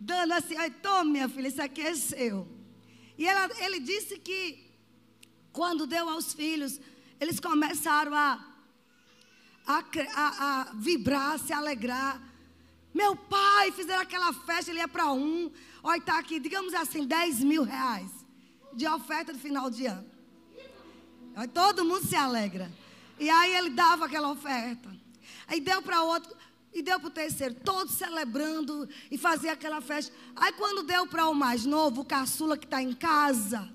Dando 0.00 0.32
assim, 0.32 0.56
aí, 0.56 0.72
tome 0.72 1.12
minha 1.12 1.28
filha, 1.28 1.46
isso 1.46 1.62
aqui 1.62 1.82
é 1.82 1.94
seu. 1.94 2.48
E 3.16 3.28
ela, 3.28 3.48
ele 3.64 3.78
disse 3.78 4.18
que 4.18 4.68
quando 5.52 5.86
deu 5.86 6.08
aos 6.08 6.34
filhos, 6.34 6.80
eles 7.20 7.38
começaram 7.38 8.12
a, 8.12 8.44
a, 9.64 9.84
a, 10.14 10.60
a 10.60 10.72
vibrar, 10.74 11.38
se 11.38 11.52
alegrar. 11.52 12.20
Meu 12.92 13.14
pai, 13.14 13.70
fizeram 13.70 14.02
aquela 14.02 14.32
festa, 14.32 14.72
ele 14.72 14.80
ia 14.80 14.88
para 14.88 15.12
um. 15.12 15.48
Olha, 15.80 15.98
está 15.98 16.18
aqui, 16.18 16.40
digamos 16.40 16.74
assim, 16.74 17.06
10 17.06 17.44
mil 17.44 17.62
reais 17.62 18.17
de 18.72 18.86
oferta 18.86 19.32
de 19.32 19.38
final 19.38 19.70
de 19.70 19.86
ano. 19.86 20.06
Aí 21.34 21.48
todo 21.48 21.84
mundo 21.84 22.06
se 22.06 22.16
alegra. 22.16 22.70
E 23.18 23.28
aí 23.28 23.54
ele 23.54 23.70
dava 23.70 24.06
aquela 24.06 24.30
oferta. 24.30 24.90
Aí 25.46 25.60
deu 25.60 25.80
para 25.82 26.02
outro, 26.02 26.36
e 26.72 26.82
deu 26.82 27.00
para 27.00 27.08
o 27.08 27.12
terceiro, 27.12 27.54
todos 27.54 27.94
celebrando 27.94 28.88
e 29.10 29.18
fazia 29.18 29.52
aquela 29.52 29.80
festa. 29.80 30.14
Aí 30.36 30.52
quando 30.52 30.82
deu 30.82 31.06
para 31.06 31.28
o 31.28 31.34
mais 31.34 31.64
novo, 31.64 32.02
o 32.02 32.04
caçula 32.04 32.56
que 32.56 32.64
está 32.64 32.82
em 32.82 32.92
casa, 32.92 33.68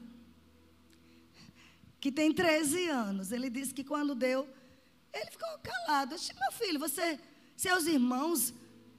que 1.99 2.11
tem 2.11 2.33
13 2.33 2.87
anos, 2.87 3.31
ele 3.31 3.49
disse 3.49 3.73
que 3.73 3.83
quando 3.83 4.13
deu, 4.13 4.47
ele 5.13 5.31
ficou 5.31 5.47
calado. 5.59 6.13
Eu 6.13 6.17
disse, 6.17 6.33
meu 6.33 6.51
filho, 6.51 6.79
você, 6.79 7.19
seus 7.55 7.85
irmãos 7.85 8.53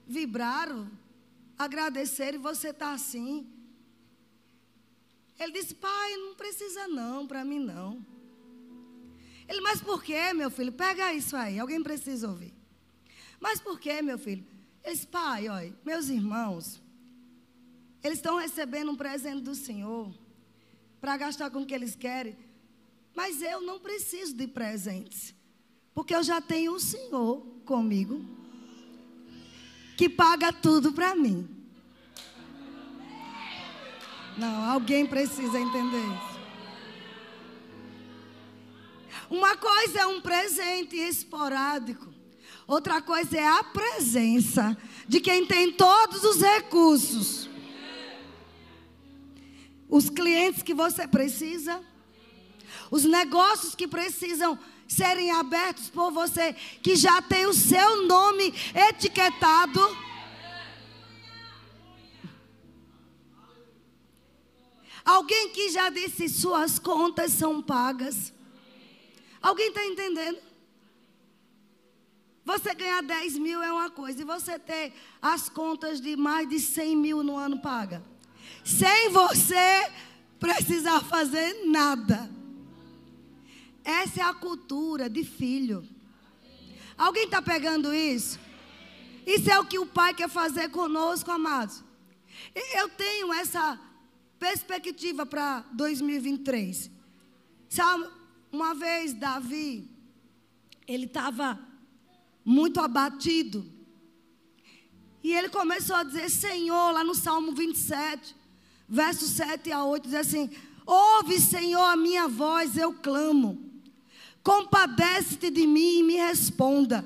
vibraram, 0.07 0.89
agradeceram 1.57 2.37
e 2.37 2.41
você 2.41 2.69
está 2.69 2.93
assim. 2.93 3.47
Ele 5.39 5.51
disse, 5.51 5.75
pai, 5.75 6.15
não 6.17 6.35
precisa 6.35 6.87
não, 6.87 7.27
para 7.27 7.43
mim 7.43 7.59
não. 7.59 8.05
Ele, 9.47 9.61
mas 9.61 9.81
por 9.81 10.03
que, 10.03 10.33
meu 10.33 10.49
filho? 10.49 10.71
Pega 10.71 11.13
isso 11.13 11.35
aí, 11.35 11.59
alguém 11.59 11.81
precisa 11.83 12.27
ouvir. 12.27 12.53
Mas 13.39 13.59
por 13.59 13.79
que, 13.79 14.01
meu 14.01 14.17
filho? 14.17 14.45
Ele 14.83 14.93
disse, 14.93 15.07
pai, 15.07 15.47
olha, 15.49 15.75
meus 15.85 16.09
irmãos, 16.09 16.81
eles 18.03 18.17
estão 18.17 18.37
recebendo 18.37 18.91
um 18.91 18.95
presente 18.95 19.41
do 19.41 19.55
Senhor 19.55 20.13
para 21.01 21.17
gastar 21.17 21.49
com 21.49 21.61
o 21.61 21.65
que 21.65 21.73
eles 21.73 21.95
querem. 21.95 22.37
Mas 23.15 23.41
eu 23.41 23.61
não 23.61 23.79
preciso 23.79 24.35
de 24.35 24.47
presentes, 24.47 25.33
porque 25.93 26.15
eu 26.15 26.23
já 26.23 26.41
tenho 26.41 26.73
o 26.73 26.79
Senhor 26.79 27.41
comigo, 27.65 28.23
que 29.97 30.09
paga 30.09 30.51
tudo 30.51 30.91
para 30.91 31.15
mim. 31.15 31.54
Não, 34.37 34.71
alguém 34.71 35.05
precisa 35.05 35.59
entender 35.59 35.97
isso. 35.97 36.35
Uma 39.29 39.55
coisa 39.55 40.01
é 40.01 40.05
um 40.05 40.21
presente 40.21 40.95
esporádico, 40.95 42.13
outra 42.67 43.01
coisa 43.01 43.37
é 43.37 43.47
a 43.47 43.63
presença 43.63 44.77
de 45.07 45.19
quem 45.19 45.45
tem 45.45 45.71
todos 45.71 46.23
os 46.23 46.41
recursos. 46.41 47.49
Os 49.89 50.09
clientes 50.09 50.61
que 50.61 50.73
você 50.73 51.07
precisa, 51.07 51.81
os 52.91 53.03
negócios 53.05 53.73
que 53.75 53.87
precisam 53.87 54.59
serem 54.87 55.31
abertos 55.31 55.89
por 55.89 56.11
você, 56.11 56.53
que 56.81 56.95
já 56.95 57.21
tem 57.21 57.45
o 57.45 57.53
seu 57.53 58.05
nome 58.05 58.53
etiquetado. 58.73 60.04
Alguém 65.05 65.49
que 65.49 65.69
já 65.69 65.89
disse 65.89 66.27
suas 66.27 66.79
contas 66.79 67.31
são 67.31 67.61
pagas. 67.61 68.33
Alguém 69.39 69.67
está 69.67 69.85
entendendo? 69.85 70.39
Você 72.43 72.73
ganhar 72.73 73.01
10 73.01 73.37
mil 73.37 73.61
é 73.61 73.71
uma 73.71 73.89
coisa, 73.89 74.21
e 74.21 74.25
você 74.25 74.57
ter 74.57 74.93
as 75.21 75.47
contas 75.47 76.01
de 76.01 76.15
mais 76.15 76.49
de 76.49 76.59
100 76.59 76.95
mil 76.95 77.23
no 77.23 77.37
ano 77.37 77.59
paga. 77.59 78.03
Sem 78.63 79.09
você 79.09 79.91
precisar 80.39 81.01
fazer 81.01 81.65
nada. 81.65 82.29
Essa 83.83 84.21
é 84.21 84.23
a 84.23 84.33
cultura 84.33 85.07
de 85.07 85.23
filho. 85.23 85.87
Alguém 86.97 87.25
está 87.25 87.41
pegando 87.41 87.93
isso? 87.93 88.39
Isso 89.25 89.51
é 89.51 89.59
o 89.59 89.65
que 89.65 89.77
o 89.77 89.85
pai 89.85 90.13
quer 90.13 90.29
fazer 90.29 90.69
conosco, 90.69 91.29
amados. 91.29 91.83
Eu 92.73 92.89
tenho 92.89 93.33
essa 93.33 93.79
perspectiva 94.39 95.25
para 95.25 95.61
2023. 95.73 96.91
Sabe, 97.69 98.07
uma 98.51 98.73
vez, 98.73 99.13
Davi, 99.13 99.89
ele 100.87 101.05
estava 101.05 101.59
muito 102.43 102.79
abatido. 102.79 103.65
E 105.23 105.33
ele 105.33 105.49
começou 105.49 105.95
a 105.95 106.03
dizer: 106.03 106.29
Senhor, 106.29 106.91
lá 106.91 107.03
no 107.03 107.15
Salmo 107.15 107.51
27, 107.51 108.35
versos 108.87 109.29
7 109.31 109.71
a 109.71 109.83
8, 109.83 110.03
diz 110.03 110.13
assim: 110.13 110.49
Ouve, 110.85 111.39
Senhor, 111.41 111.81
a 111.81 111.97
minha 111.97 112.27
voz, 112.27 112.77
eu 112.77 112.93
clamo. 112.93 113.59
Compadece-te 114.43 115.49
de 115.49 115.65
mim 115.65 115.99
e 115.99 116.03
me 116.03 116.15
responda. 116.17 117.03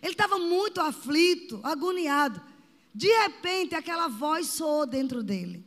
Ele 0.00 0.12
estava 0.12 0.38
muito 0.38 0.80
aflito, 0.80 1.58
agoniado. 1.64 2.40
De 2.94 3.08
repente, 3.08 3.74
aquela 3.74 4.06
voz 4.06 4.46
soou 4.46 4.86
dentro 4.86 5.22
dele, 5.24 5.65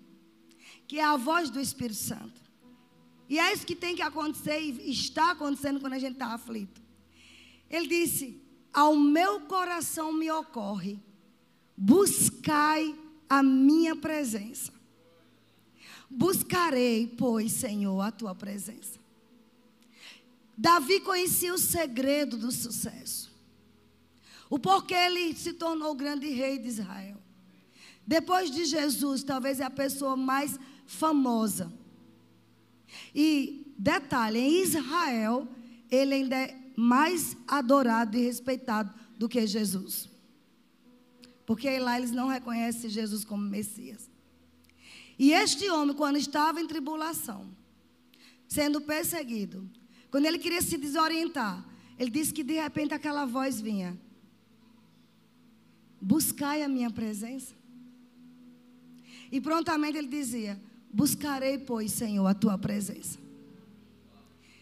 que 0.89 0.97
é 0.97 1.05
a 1.05 1.15
voz 1.15 1.51
do 1.51 1.59
Espírito 1.59 1.99
Santo. 1.99 2.41
E 3.29 3.37
é 3.37 3.53
isso 3.53 3.63
que 3.63 3.75
tem 3.75 3.95
que 3.95 4.01
acontecer 4.01 4.59
e 4.59 4.89
está 4.89 5.31
acontecendo 5.31 5.79
quando 5.79 5.93
a 5.93 5.99
gente 5.99 6.13
está 6.13 6.33
aflito. 6.33 6.81
Ele 7.69 7.87
disse: 7.87 8.41
Ao 8.73 8.95
meu 8.95 9.41
coração 9.41 10.11
me 10.11 10.31
ocorre, 10.31 10.99
buscai 11.77 12.95
a 13.29 13.43
minha 13.43 13.95
presença. 13.95 14.73
Buscarei, 16.09 17.05
pois, 17.05 17.51
Senhor, 17.51 18.01
a 18.01 18.09
tua 18.09 18.33
presença. 18.33 18.97
Davi 20.57 21.01
conhecia 21.01 21.53
o 21.53 21.59
segredo 21.59 22.35
do 22.35 22.51
sucesso. 22.51 23.31
O 24.49 24.57
porquê 24.57 24.95
ele 24.95 25.35
se 25.35 25.53
tornou 25.53 25.91
o 25.91 25.95
grande 25.95 26.29
rei 26.29 26.57
de 26.57 26.67
Israel. 26.67 27.17
Depois 28.07 28.49
de 28.49 28.65
Jesus, 28.65 29.21
talvez 29.21 29.59
é 29.59 29.63
a 29.63 29.69
pessoa 29.69 30.17
mais 30.17 30.57
famosa 30.89 31.71
e 33.13 33.73
detalhe, 33.77 34.39
em 34.39 34.63
Israel, 34.63 35.47
ele 35.89 36.15
ainda 36.15 36.35
é 36.35 36.57
mais 36.75 37.37
adorado 37.47 38.17
e 38.17 38.21
respeitado 38.21 38.93
do 39.17 39.29
que 39.29 39.45
Jesus. 39.45 40.09
Porque 41.45 41.79
lá 41.79 41.97
eles 41.97 42.11
não 42.11 42.27
reconhecem 42.27 42.89
Jesus 42.89 43.23
como 43.23 43.43
Messias. 43.43 44.09
E 45.17 45.31
este 45.31 45.69
homem, 45.69 45.95
quando 45.95 46.17
estava 46.17 46.61
em 46.61 46.67
tribulação, 46.67 47.47
sendo 48.47 48.81
perseguido, 48.81 49.69
quando 50.09 50.25
ele 50.25 50.39
queria 50.39 50.61
se 50.61 50.77
desorientar, 50.77 51.65
ele 51.97 52.09
disse 52.09 52.33
que 52.33 52.43
de 52.43 52.53
repente 52.53 52.93
aquela 52.93 53.25
voz 53.25 53.59
vinha: 53.59 53.99
Buscai 56.01 56.63
a 56.63 56.69
minha 56.69 56.89
presença. 56.89 57.53
E 59.31 59.41
prontamente 59.41 59.97
ele 59.97 60.07
dizia: 60.07 60.59
Buscarei, 60.91 61.57
pois, 61.57 61.91
Senhor, 61.91 62.25
a 62.25 62.33
tua 62.33 62.57
presença. 62.57 63.19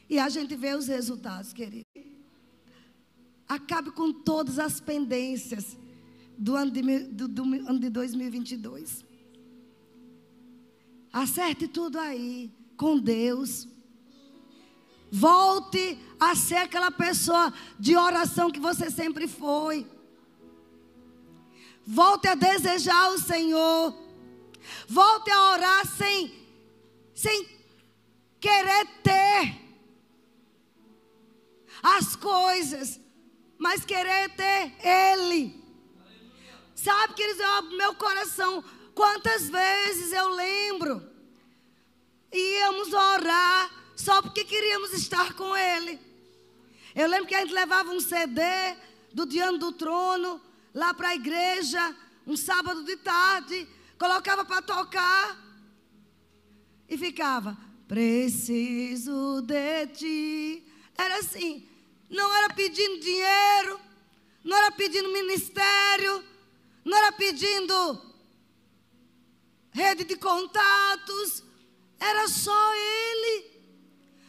E 0.10 0.20
a 0.20 0.30
gente 0.30 0.56
vê 0.56 0.74
os 0.76 0.88
resultados, 0.88 1.54
querido. 1.54 1.86
Acabe 3.48 3.92
com 3.92 4.12
todas 4.12 4.60
as 4.60 4.80
pendências 4.80 5.78
do 6.38 6.56
ano 6.56 6.72
de, 6.72 7.00
do, 7.06 7.28
do 7.28 7.44
ano 7.44 7.80
de 7.80 7.90
2022. 7.90 9.06
Acerte 11.12 11.68
tudo 11.68 11.98
aí 11.98 12.52
com 12.76 13.00
Deus. 13.00 13.68
Volte 15.10 15.98
a 16.20 16.36
ser 16.36 16.58
aquela 16.58 16.92
pessoa 16.92 17.54
de 17.80 17.96
oração 17.96 18.52
que 18.52 18.60
você 18.60 18.92
sempre 18.92 19.28
foi. 19.28 19.88
Volte 21.86 22.28
a 22.28 22.36
desejar 22.36 23.12
o 23.12 23.18
Senhor. 23.18 24.07
Volte 24.88 25.32
a 25.32 25.52
orar 25.52 25.88
sem, 25.88 26.48
sem 27.14 27.48
querer 28.40 28.86
ter 29.04 29.68
as 31.82 32.16
coisas, 32.16 33.00
mas 33.58 33.86
querer 33.86 34.30
ter 34.36 34.74
Ele. 34.86 35.64
Sabe, 36.76 37.14
queridos, 37.16 37.42
meu 37.76 37.96
coração, 37.96 38.64
quantas 38.94 39.50
vezes 39.50 40.14
eu 40.14 40.30
lembro, 40.30 41.10
íamos 42.32 42.94
orar 42.94 43.72
só 43.96 44.22
porque 44.22 44.44
queríamos 44.44 44.94
estar 44.94 45.34
com 45.34 45.56
Ele. 45.56 46.00
Eu 46.96 47.08
lembro 47.08 47.28
que 47.28 47.36
a 47.36 47.42
gente 47.42 47.54
levava 47.54 47.92
um 47.92 48.00
CD 48.00 48.42
do 49.14 49.26
Diante 49.26 49.60
do 49.60 49.72
Trono 49.72 50.42
lá 50.74 50.94
para 50.94 51.10
a 51.10 51.16
igreja, 51.16 51.96
um 52.26 52.38
sábado 52.38 52.84
de 52.84 52.96
tarde, 52.98 53.68
colocava 53.98 54.46
para 54.46 54.62
tocar 54.62 55.38
e 56.88 56.98
ficava, 56.98 57.58
preciso 57.88 59.42
de 59.42 59.88
ti. 59.88 60.64
Era 60.98 61.20
assim, 61.20 61.68
não 62.10 62.34
era 62.36 62.54
pedindo 62.54 63.00
dinheiro, 63.00 63.80
não 64.44 64.58
era 64.58 64.72
pedindo 64.72 65.10
ministério, 65.12 66.24
não 66.86 66.98
era 66.98 67.12
pedindo 67.12 68.08
rede 69.72 70.06
de 70.06 70.16
contatos, 70.16 71.44
era 72.00 72.28
só 72.28 72.74
Ele. 72.76 73.58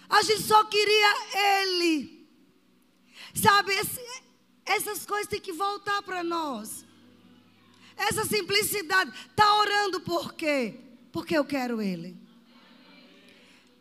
A 0.08 0.22
gente 0.22 0.42
só 0.42 0.64
queria 0.64 1.62
Ele. 1.62 2.28
Sabe, 3.34 3.72
esse, 3.74 4.00
essas 4.64 5.06
coisas 5.06 5.28
têm 5.28 5.40
que 5.40 5.52
voltar 5.52 6.02
para 6.02 6.24
nós. 6.24 6.84
Essa 7.98 8.24
simplicidade. 8.24 9.10
Está 9.28 9.56
orando 9.56 10.00
por 10.00 10.32
quê? 10.34 10.76
Porque 11.10 11.36
eu 11.36 11.44
quero 11.44 11.82
Ele. 11.82 12.16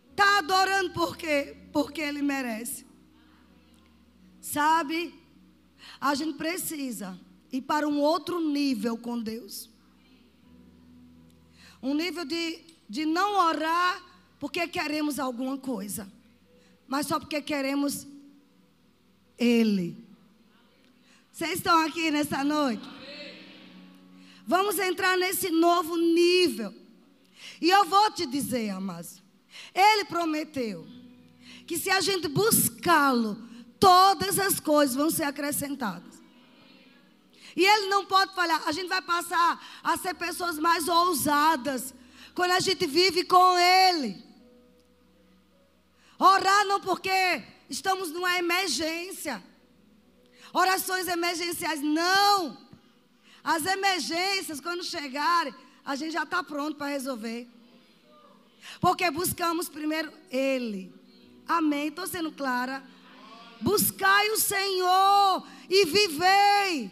Está 0.10 0.40
adorando 0.40 0.90
por 0.90 1.16
quê? 1.16 1.56
Porque 1.72 2.02
Ele 2.02 2.24
merece. 2.24 2.84
Sabe? 4.42 5.14
A 6.02 6.16
gente 6.16 6.36
precisa 6.36 7.20
ir 7.52 7.62
para 7.62 7.88
um 7.88 8.00
outro 8.00 8.40
nível 8.40 8.98
com 8.98 9.22
Deus. 9.22 9.70
Um 11.82 11.94
nível 11.94 12.26
de, 12.26 12.60
de 12.90 13.06
não 13.06 13.38
orar 13.38 14.04
porque 14.40 14.68
queremos 14.68 15.20
alguma 15.20 15.58
coisa, 15.58 16.12
mas 16.88 17.06
só 17.06 17.20
porque 17.20 17.42
queremos 17.42 18.08
Ele. 19.38 19.96
Vocês 21.32 21.60
estão 21.60 21.78
aqui 21.86 22.10
nessa 22.10 22.44
noite? 22.44 22.97
Vamos 24.48 24.80
entrar 24.80 25.18
nesse 25.18 25.50
novo 25.50 25.98
nível. 25.98 26.74
E 27.60 27.70
eu 27.70 27.84
vou 27.84 28.10
te 28.12 28.26
dizer, 28.26 28.70
amados, 28.70 29.22
Ele 29.76 30.06
prometeu 30.06 30.88
que 31.68 31.78
se 31.78 31.90
a 31.90 32.00
gente 32.00 32.30
buscá-lo, 32.30 33.38
todas 33.78 34.40
as 34.40 34.58
coisas 34.58 34.96
vão 34.96 35.10
ser 35.10 35.24
acrescentadas. 35.24 36.24
E 37.58 37.66
Ele 37.66 37.88
não 37.88 38.06
pode 38.06 38.34
falhar. 38.34 38.66
A 38.66 38.72
gente 38.72 38.88
vai 38.88 39.02
passar 39.02 39.62
a 39.84 39.98
ser 39.98 40.14
pessoas 40.14 40.58
mais 40.58 40.88
ousadas 40.88 41.94
quando 42.34 42.52
a 42.52 42.62
gente 42.62 42.88
vive 42.88 43.26
com 43.26 43.58
Ele. 43.58 44.24
Orar 46.18 46.66
não 46.66 46.80
porque 46.80 47.44
estamos 47.70 48.12
numa 48.12 48.38
emergência. 48.38 49.44
Orações 50.54 51.10
emergenciais, 51.10 51.82
não. 51.82 52.67
As 53.48 53.66
emergências, 53.66 54.60
quando 54.60 54.84
chegarem, 54.84 55.56
a 55.86 55.96
gente 55.96 56.12
já 56.12 56.24
está 56.24 56.44
pronto 56.44 56.76
para 56.76 56.88
resolver. 56.88 57.48
Porque 58.82 59.10
buscamos 59.10 59.70
primeiro 59.70 60.12
Ele. 60.30 60.94
Amém? 61.48 61.88
Estou 61.88 62.06
sendo 62.06 62.30
clara. 62.30 62.84
Buscai 63.62 64.32
o 64.32 64.38
Senhor 64.38 65.48
e 65.70 65.86
vivei. 65.86 66.92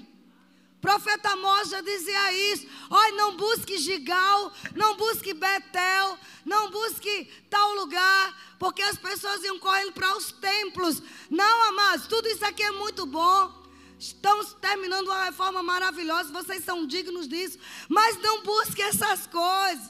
Profeta 0.80 1.32
Amós 1.32 1.72
já 1.72 1.82
dizia 1.82 2.54
isso. 2.54 2.66
Olha, 2.90 3.18
não 3.18 3.36
busque 3.36 3.78
Gigal, 3.78 4.54
não 4.74 4.96
busque 4.96 5.34
Betel, 5.34 6.18
não 6.46 6.72
busque 6.72 7.30
tal 7.50 7.74
lugar, 7.74 8.56
porque 8.58 8.82
as 8.82 8.98
pessoas 8.98 9.44
iam 9.44 9.60
correndo 9.60 9.92
para 9.92 10.16
os 10.16 10.32
templos. 10.32 11.04
Não, 11.30 11.64
amados, 11.68 12.08
tudo 12.08 12.30
isso 12.30 12.46
aqui 12.46 12.64
é 12.64 12.72
muito 12.72 13.06
bom. 13.06 13.65
Estamos 13.98 14.54
terminando 14.54 15.08
uma 15.08 15.26
reforma 15.26 15.64
maravilhosa, 15.64 16.32
vocês 16.32 16.64
são 16.64 16.86
dignos 16.86 17.28
disso, 17.28 17.58
mas 17.88 18.22
não 18.22 18.44
busque 18.44 18.82
essas 18.82 19.26
coisas. 19.28 19.90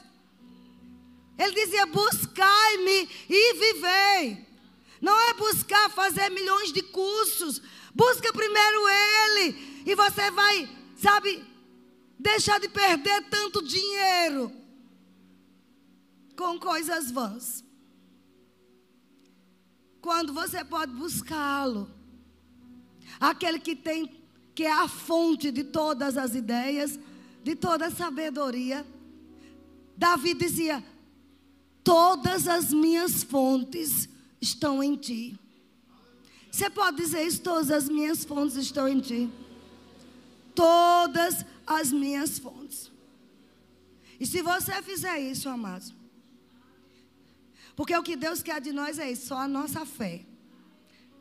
Ele 1.38 1.52
dizia: 1.52 1.86
buscai-me 1.86 3.08
e 3.28 3.54
vivei. 3.54 4.46
Não 5.00 5.18
é 5.28 5.34
buscar 5.34 5.90
fazer 5.90 6.30
milhões 6.30 6.72
de 6.72 6.82
cursos. 6.82 7.60
Busca 7.94 8.32
primeiro 8.32 8.88
Ele. 8.88 9.82
E 9.86 9.94
você 9.94 10.30
vai, 10.30 10.68
sabe, 10.96 11.44
deixar 12.18 12.58
de 12.58 12.68
perder 12.68 13.28
tanto 13.28 13.62
dinheiro 13.62 14.52
com 16.36 16.58
coisas 16.58 17.10
vãs. 17.10 17.64
Quando 20.00 20.32
você 20.32 20.64
pode 20.64 20.92
buscá-lo. 20.92 21.95
Aquele 23.18 23.58
que 23.58 23.74
tem, 23.74 24.10
que 24.54 24.64
é 24.64 24.72
a 24.72 24.88
fonte 24.88 25.50
de 25.50 25.64
todas 25.64 26.16
as 26.16 26.34
ideias, 26.34 26.98
de 27.42 27.54
toda 27.54 27.86
a 27.86 27.90
sabedoria. 27.90 28.86
Davi 29.96 30.34
dizia: 30.34 30.84
Todas 31.84 32.48
as 32.48 32.72
minhas 32.72 33.22
fontes 33.22 34.08
estão 34.40 34.82
em 34.82 34.96
ti. 34.96 35.38
Você 36.50 36.68
pode 36.70 36.96
dizer 36.96 37.26
isso? 37.26 37.42
Todas 37.42 37.70
as 37.70 37.88
minhas 37.88 38.24
fontes 38.24 38.56
estão 38.56 38.88
em 38.88 38.98
ti. 38.98 39.30
Todas 40.54 41.44
as 41.66 41.92
minhas 41.92 42.38
fontes. 42.38 42.90
E 44.18 44.26
se 44.26 44.40
você 44.42 44.82
fizer 44.82 45.18
isso, 45.18 45.48
amado, 45.48 45.94
porque 47.76 47.94
o 47.94 48.02
que 48.02 48.16
Deus 48.16 48.42
quer 48.42 48.60
de 48.60 48.72
nós 48.72 48.98
é 48.98 49.10
isso, 49.10 49.26
só 49.26 49.38
a 49.40 49.46
nossa 49.46 49.84
fé, 49.84 50.24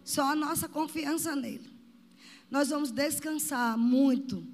só 0.06 0.32
a 0.32 0.36
nossa 0.36 0.70
confiança 0.70 1.36
nele. 1.36 1.75
Nós 2.50 2.70
vamos 2.70 2.92
descansar 2.92 3.78
muito. 3.78 4.46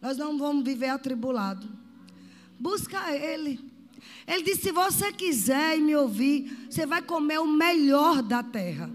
Nós 0.00 0.16
não 0.16 0.38
vamos 0.38 0.64
viver 0.64 0.88
atribulado. 0.88 1.68
Busca 2.58 3.14
Ele. 3.14 3.60
Ele 4.26 4.42
disse: 4.42 4.62
se 4.62 4.72
você 4.72 5.12
quiser 5.12 5.78
e 5.78 5.80
me 5.80 5.96
ouvir, 5.96 6.66
você 6.68 6.86
vai 6.86 7.02
comer 7.02 7.38
o 7.40 7.46
melhor 7.46 8.22
da 8.22 8.42
terra. 8.42 8.90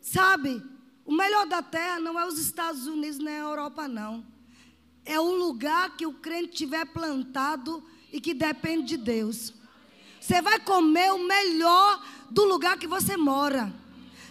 Sabe, 0.00 0.62
o 1.04 1.12
melhor 1.14 1.46
da 1.46 1.62
terra 1.62 1.98
não 1.98 2.18
é 2.18 2.26
os 2.26 2.38
Estados 2.38 2.86
Unidos 2.86 3.18
nem 3.18 3.34
a 3.34 3.40
Europa, 3.40 3.88
não. 3.88 4.24
É 5.04 5.18
o 5.18 5.32
lugar 5.32 5.96
que 5.96 6.06
o 6.06 6.12
crente 6.12 6.52
tiver 6.52 6.84
plantado 6.86 7.82
e 8.12 8.20
que 8.20 8.34
depende 8.34 8.88
de 8.88 8.96
Deus. 8.98 9.54
Você 10.20 10.42
vai 10.42 10.60
comer 10.60 11.12
o 11.12 11.26
melhor 11.26 12.04
do 12.30 12.44
lugar 12.44 12.78
que 12.78 12.86
você 12.86 13.16
mora, 13.16 13.72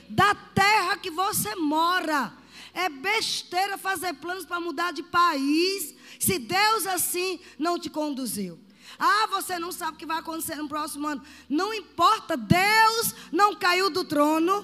da 0.10 0.36
terra 0.36 0.98
que 0.98 1.10
você 1.10 1.56
mora. 1.56 2.32
É 2.78 2.90
besteira 2.90 3.76
fazer 3.76 4.14
planos 4.14 4.46
para 4.46 4.60
mudar 4.60 4.92
de 4.94 5.02
país, 5.02 5.96
se 6.20 6.38
Deus 6.38 6.86
assim 6.86 7.40
não 7.58 7.80
te 7.80 7.90
conduziu. 7.90 8.60
Ah, 9.00 9.26
você 9.32 9.58
não 9.58 9.72
sabe 9.72 9.94
o 9.94 9.98
que 9.98 10.06
vai 10.06 10.20
acontecer 10.20 10.58
no 10.58 10.68
próximo 10.68 11.08
ano. 11.08 11.24
Não 11.50 11.74
importa, 11.74 12.38
Deus 12.38 13.16
não 13.32 13.56
caiu 13.56 13.90
do 13.90 14.04
trono. 14.04 14.64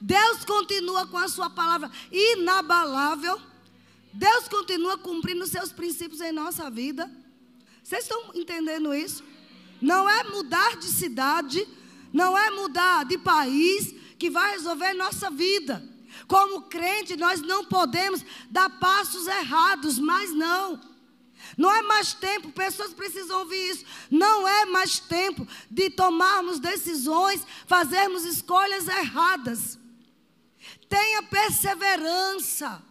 Deus 0.00 0.44
continua 0.44 1.04
com 1.08 1.18
a 1.18 1.26
sua 1.26 1.50
palavra 1.50 1.90
inabalável. 2.12 3.40
Deus 4.12 4.46
continua 4.46 4.96
cumprindo 4.98 5.48
seus 5.48 5.72
princípios 5.72 6.20
em 6.20 6.30
nossa 6.30 6.70
vida. 6.70 7.10
Vocês 7.82 8.04
estão 8.04 8.30
entendendo 8.36 8.94
isso? 8.94 9.24
Não 9.82 10.08
é 10.08 10.22
mudar 10.22 10.76
de 10.76 10.86
cidade, 10.86 11.66
Não 12.12 12.38
é 12.38 12.50
mudar 12.50 13.04
de 13.04 13.18
país 13.18 13.97
que 14.18 14.28
vai 14.30 14.52
resolver 14.52 14.94
nossa 14.94 15.30
vida. 15.30 15.82
Como 16.26 16.62
crente, 16.62 17.16
nós 17.16 17.40
não 17.40 17.64
podemos 17.64 18.24
dar 18.50 18.68
passos 18.78 19.26
errados, 19.26 19.98
mas 19.98 20.30
não. 20.34 20.80
Não 21.56 21.72
é 21.72 21.82
mais 21.82 22.12
tempo, 22.12 22.52
pessoas 22.52 22.92
precisam 22.92 23.40
ouvir 23.40 23.70
isso. 23.70 23.84
Não 24.10 24.46
é 24.46 24.66
mais 24.66 24.98
tempo 24.98 25.46
de 25.70 25.88
tomarmos 25.90 26.58
decisões, 26.58 27.46
fazermos 27.66 28.24
escolhas 28.24 28.88
erradas. 28.88 29.78
Tenha 30.88 31.22
perseverança. 31.22 32.82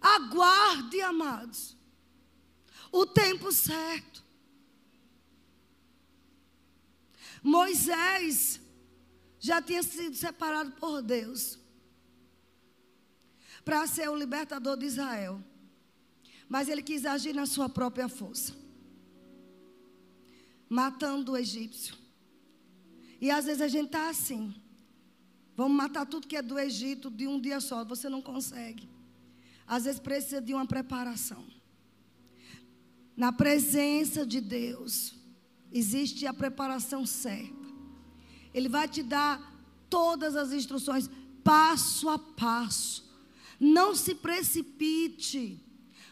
Aguarde, 0.00 1.00
amados, 1.00 1.76
o 2.92 3.04
tempo 3.04 3.50
certo. 3.50 4.25
Moisés 7.46 8.60
já 9.38 9.62
tinha 9.62 9.80
sido 9.80 10.16
separado 10.16 10.72
por 10.72 11.00
Deus 11.00 11.60
para 13.64 13.86
ser 13.86 14.08
o 14.10 14.16
libertador 14.16 14.76
de 14.76 14.86
Israel. 14.86 15.40
Mas 16.48 16.68
ele 16.68 16.82
quis 16.82 17.06
agir 17.06 17.32
na 17.32 17.46
sua 17.46 17.68
própria 17.68 18.08
força, 18.08 18.52
matando 20.68 21.32
o 21.32 21.36
egípcio. 21.36 21.96
E 23.20 23.30
às 23.30 23.44
vezes 23.44 23.62
a 23.62 23.68
gente 23.68 23.86
está 23.86 24.08
assim. 24.08 24.52
Vamos 25.54 25.76
matar 25.76 26.04
tudo 26.04 26.26
que 26.26 26.36
é 26.36 26.42
do 26.42 26.58
Egito 26.58 27.10
de 27.10 27.28
um 27.28 27.40
dia 27.40 27.60
só. 27.60 27.84
Você 27.84 28.08
não 28.08 28.20
consegue. 28.20 28.88
Às 29.66 29.84
vezes 29.84 30.00
precisa 30.00 30.40
de 30.40 30.52
uma 30.52 30.66
preparação. 30.66 31.44
Na 33.16 33.32
presença 33.32 34.26
de 34.26 34.40
Deus, 34.40 35.15
existe 35.72 36.26
a 36.26 36.32
preparação 36.32 37.04
certa. 37.04 37.66
Ele 38.52 38.68
vai 38.68 38.88
te 38.88 39.02
dar 39.02 39.52
todas 39.90 40.36
as 40.36 40.52
instruções, 40.52 41.10
passo 41.44 42.08
a 42.08 42.18
passo. 42.18 43.04
Não 43.58 43.94
se 43.94 44.14
precipite. 44.14 45.62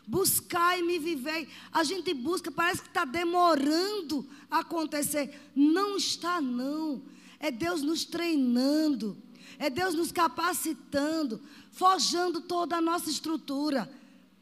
Buscai 0.06 0.80
e 0.80 0.82
me 0.82 0.98
vivei. 0.98 1.48
A 1.72 1.82
gente 1.82 2.12
busca, 2.12 2.50
parece 2.50 2.82
que 2.82 2.88
está 2.88 3.04
demorando 3.04 4.28
a 4.50 4.58
acontecer. 4.58 5.50
Não 5.54 5.96
está, 5.96 6.40
não. 6.40 7.02
É 7.40 7.50
Deus 7.50 7.82
nos 7.82 8.04
treinando. 8.04 9.16
É 9.58 9.70
Deus 9.70 9.94
nos 9.94 10.10
capacitando, 10.10 11.40
forjando 11.70 12.40
toda 12.40 12.76
a 12.76 12.80
nossa 12.80 13.08
estrutura. 13.08 13.90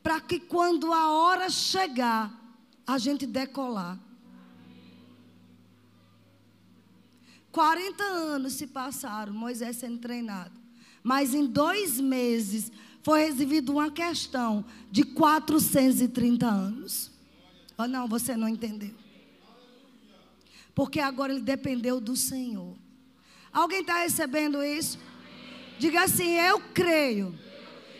Para 0.02 0.20
que 0.20 0.40
quando 0.40 0.92
a 0.92 1.12
hora 1.12 1.48
chegar, 1.48 2.32
a 2.86 2.98
gente 2.98 3.26
decolar. 3.26 3.98
40 7.52 8.02
anos 8.02 8.54
se 8.54 8.66
passaram, 8.66 9.32
Moisés 9.32 9.76
sendo 9.76 9.98
treinado. 9.98 10.52
Mas 11.02 11.34
em 11.34 11.46
dois 11.46 12.00
meses, 12.00 12.72
foi 13.02 13.24
recebida 13.24 13.70
uma 13.70 13.90
questão 13.90 14.64
de 14.90 15.02
430 15.02 16.46
anos. 16.46 17.10
Oh, 17.76 17.86
não, 17.86 18.08
você 18.08 18.36
não 18.36 18.48
entendeu. 18.48 18.94
Porque 20.74 21.00
agora 21.00 21.32
ele 21.32 21.42
dependeu 21.42 22.00
do 22.00 22.16
Senhor. 22.16 22.74
Alguém 23.52 23.80
está 23.80 23.98
recebendo 23.98 24.62
isso? 24.62 24.98
Diga 25.78 26.04
assim: 26.04 26.30
Eu 26.38 26.60
creio 26.72 27.38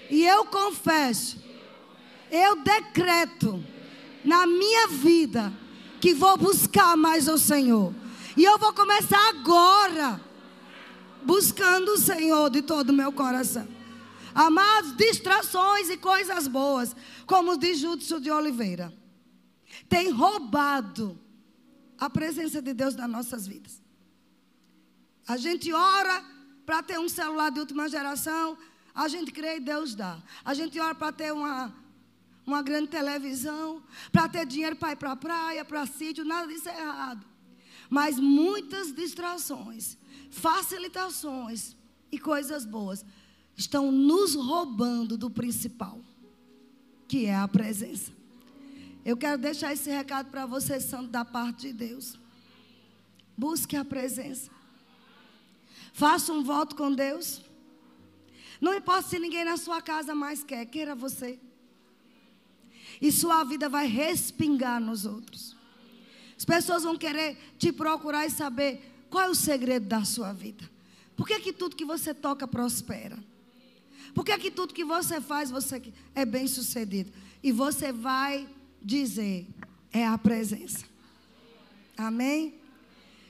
e 0.08 0.24
eu 0.24 0.46
confesso, 0.46 1.42
eu 2.30 2.62
decreto 2.62 3.62
na 4.24 4.46
minha 4.46 4.88
vida 4.88 5.52
que 6.00 6.14
vou 6.14 6.36
buscar 6.38 6.96
mais 6.96 7.28
o 7.28 7.36
Senhor. 7.36 7.94
E 8.36 8.44
eu 8.44 8.58
vou 8.58 8.72
começar 8.72 9.28
agora, 9.28 10.20
buscando 11.22 11.92
o 11.92 11.98
Senhor 11.98 12.48
de 12.50 12.62
todo 12.62 12.90
o 12.90 12.94
meu 12.94 13.12
coração. 13.12 13.68
Amados, 14.34 14.96
distrações 14.96 15.90
e 15.90 15.96
coisas 15.98 16.48
boas, 16.48 16.96
como 17.26 17.58
diz 17.58 17.78
Júdio 17.78 18.18
de 18.18 18.30
Oliveira, 18.30 18.92
tem 19.88 20.10
roubado 20.10 21.18
a 21.98 22.08
presença 22.08 22.62
de 22.62 22.72
Deus 22.72 22.96
nas 22.96 23.10
nossas 23.10 23.46
vidas. 23.46 23.82
A 25.28 25.36
gente 25.36 25.72
ora 25.72 26.24
para 26.64 26.82
ter 26.82 26.98
um 26.98 27.08
celular 27.08 27.50
de 27.50 27.60
última 27.60 27.88
geração, 27.88 28.56
a 28.94 29.06
gente 29.08 29.30
crê 29.30 29.56
e 29.56 29.60
Deus 29.60 29.94
dá. 29.94 30.18
A 30.44 30.54
gente 30.54 30.80
ora 30.80 30.94
para 30.94 31.12
ter 31.12 31.32
uma, 31.32 31.72
uma 32.46 32.62
grande 32.62 32.88
televisão, 32.88 33.82
para 34.10 34.28
ter 34.28 34.46
dinheiro 34.46 34.76
para 34.76 34.92
ir 34.92 34.96
para 34.96 35.12
a 35.12 35.16
praia, 35.16 35.64
para 35.64 35.86
sítio, 35.86 36.24
nada 36.24 36.46
disso 36.46 36.68
é 36.70 36.80
errado. 36.80 37.31
Mas 37.92 38.18
muitas 38.18 38.90
distrações, 38.90 39.98
facilitações 40.30 41.76
e 42.10 42.18
coisas 42.18 42.64
boas 42.64 43.04
estão 43.54 43.92
nos 43.92 44.34
roubando 44.34 45.18
do 45.18 45.28
principal, 45.28 46.00
que 47.06 47.26
é 47.26 47.36
a 47.36 47.46
presença. 47.46 48.10
Eu 49.04 49.14
quero 49.14 49.36
deixar 49.36 49.74
esse 49.74 49.90
recado 49.90 50.30
para 50.30 50.46
você, 50.46 50.80
santo, 50.80 51.08
da 51.08 51.22
parte 51.22 51.66
de 51.66 51.74
Deus. 51.74 52.18
Busque 53.36 53.76
a 53.76 53.84
presença. 53.84 54.50
Faça 55.92 56.32
um 56.32 56.42
voto 56.42 56.74
com 56.74 56.90
Deus. 56.90 57.42
Não 58.58 58.74
importa 58.74 59.10
se 59.10 59.18
ninguém 59.18 59.44
na 59.44 59.58
sua 59.58 59.82
casa 59.82 60.14
mais 60.14 60.42
quer, 60.42 60.64
queira 60.64 60.94
você. 60.94 61.38
E 63.02 63.12
sua 63.12 63.44
vida 63.44 63.68
vai 63.68 63.86
respingar 63.86 64.80
nos 64.80 65.04
outros. 65.04 65.60
As 66.42 66.44
pessoas 66.44 66.82
vão 66.82 66.98
querer 66.98 67.38
te 67.56 67.70
procurar 67.70 68.26
e 68.26 68.30
saber 68.30 68.80
qual 69.08 69.26
é 69.26 69.30
o 69.30 69.34
segredo 69.34 69.86
da 69.86 70.04
sua 70.04 70.32
vida. 70.32 70.68
Por 71.16 71.24
que, 71.24 71.38
que 71.38 71.52
tudo 71.52 71.76
que 71.76 71.84
você 71.84 72.12
toca 72.12 72.48
prospera? 72.48 73.16
Por 74.12 74.24
que, 74.24 74.36
que 74.38 74.50
tudo 74.50 74.74
que 74.74 74.84
você 74.84 75.20
faz 75.20 75.52
você 75.52 75.80
é 76.16 76.24
bem 76.24 76.48
sucedido? 76.48 77.12
E 77.44 77.52
você 77.52 77.92
vai 77.92 78.48
dizer, 78.82 79.46
é 79.92 80.04
a 80.04 80.18
presença. 80.18 80.84
Amém? 81.96 82.56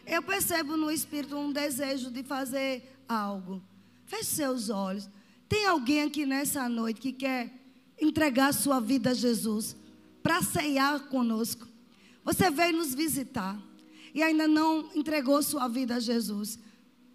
Eu 0.07 0.22
percebo 0.22 0.79
no 0.79 0.90
Espírito 0.90 1.37
um 1.37 1.53
desejo 1.53 2.11
de 2.11 2.22
fazer 2.22 2.96
algo. 3.07 3.62
Feche 4.07 4.25
seus 4.25 4.70
olhos. 4.70 5.07
Tem 5.51 5.66
alguém 5.66 6.05
aqui 6.05 6.25
nessa 6.25 6.66
noite 6.66 6.98
que 6.98 7.12
quer 7.12 7.53
entregar 8.01 8.55
sua 8.55 8.81
vida 8.81 9.11
a 9.11 9.14
Jesus 9.14 9.77
para 10.22 10.40
ceiar 10.40 10.98
conosco? 11.09 11.72
Você 12.25 12.51
veio 12.51 12.77
nos 12.77 12.95
visitar 12.95 13.59
e 14.15 14.23
ainda 14.23 14.47
não 14.47 14.91
entregou 14.95 15.43
sua 15.43 15.69
vida 15.69 15.97
a 15.97 16.01
Jesus. 16.01 16.59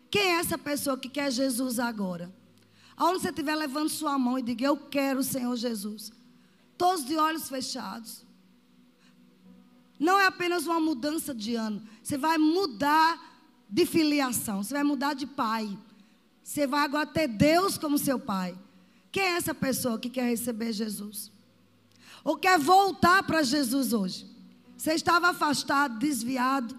Quem 0.10 0.22
é 0.22 0.40
essa 0.40 0.58
pessoa 0.58 0.98
que 0.98 1.10
quer 1.10 1.32
Jesus 1.32 1.80
agora? 1.80 2.34
Aonde 2.96 3.22
você 3.22 3.30
estiver 3.30 3.56
levando 3.56 3.90
sua 3.90 4.18
mão 4.18 4.40
e 4.40 4.42
diga: 4.42 4.66
Eu 4.66 4.78
quero 4.78 5.20
o 5.20 5.24
Senhor 5.24 5.56
Jesus. 5.56 6.12
Todos 6.78 7.06
de 7.06 7.16
olhos 7.16 7.48
fechados. 7.48 8.26
Não 10.00 10.20
é 10.20 10.28
apenas 10.28 10.66
uma 10.66 10.80
mudança 10.80 11.34
de 11.34 11.56
ano. 11.56 11.82
Você 12.04 12.18
vai 12.18 12.38
mudar 12.38 13.40
de 13.70 13.86
filiação. 13.86 14.64
Você 14.64 14.74
vai 14.74 14.84
mudar 14.84 15.14
de 15.14 15.26
pai. 15.26 15.78
Você 16.44 16.68
vai 16.68 16.82
agora 16.82 17.06
ter 17.06 17.28
Deus 17.28 17.78
como 17.78 17.98
seu 17.98 18.20
pai. 18.20 18.58
Quem 19.12 19.24
é 19.24 19.38
essa 19.38 19.54
pessoa 19.54 20.00
que 20.00 20.10
quer 20.10 20.30
receber 20.30 20.72
Jesus? 20.72 21.32
Ou 22.24 22.38
quer 22.38 22.60
voltar 22.60 23.24
para 23.24 23.42
Jesus 23.42 23.94
hoje? 23.94 24.37
Você 24.78 24.94
estava 24.94 25.30
afastado, 25.30 25.98
desviado. 25.98 26.78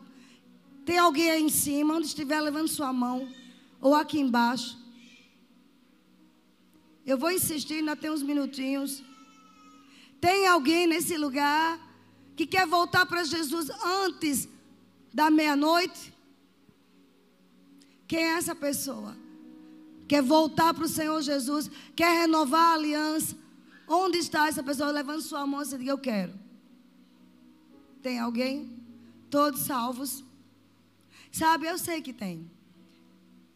Tem 0.84 0.98
alguém 0.98 1.30
aí 1.30 1.42
em 1.42 1.48
cima, 1.48 1.94
onde 1.94 2.06
estiver 2.06 2.40
levando 2.40 2.68
sua 2.68 2.92
mão. 2.92 3.28
Ou 3.80 3.94
aqui 3.94 4.18
embaixo. 4.20 4.78
Eu 7.04 7.18
vou 7.18 7.30
insistir, 7.30 7.74
ainda 7.74 7.96
tem 7.96 8.10
uns 8.10 8.22
minutinhos. 8.22 9.02
Tem 10.20 10.46
alguém 10.46 10.86
nesse 10.86 11.16
lugar 11.16 11.78
que 12.36 12.46
quer 12.46 12.66
voltar 12.66 13.04
para 13.06 13.24
Jesus 13.24 13.68
antes 14.04 14.48
da 15.12 15.30
meia-noite? 15.30 16.14
Quem 18.06 18.20
é 18.20 18.38
essa 18.38 18.54
pessoa? 18.54 19.16
Quer 20.06 20.22
voltar 20.22 20.72
para 20.72 20.84
o 20.84 20.88
Senhor 20.88 21.20
Jesus? 21.20 21.70
Quer 21.94 22.20
renovar 22.20 22.70
a 22.70 22.74
aliança? 22.74 23.36
Onde 23.86 24.18
está 24.18 24.48
essa 24.48 24.62
pessoa? 24.62 24.90
Levando 24.90 25.20
sua 25.20 25.46
mão 25.46 25.62
e 25.62 25.66
diga: 25.66 25.90
Eu 25.90 25.98
quero. 25.98 26.47
Tem 28.08 28.18
alguém? 28.18 28.70
Todos 29.28 29.60
salvos? 29.60 30.24
Sabe, 31.30 31.66
eu 31.66 31.76
sei 31.76 32.00
que 32.00 32.10
tem. 32.10 32.50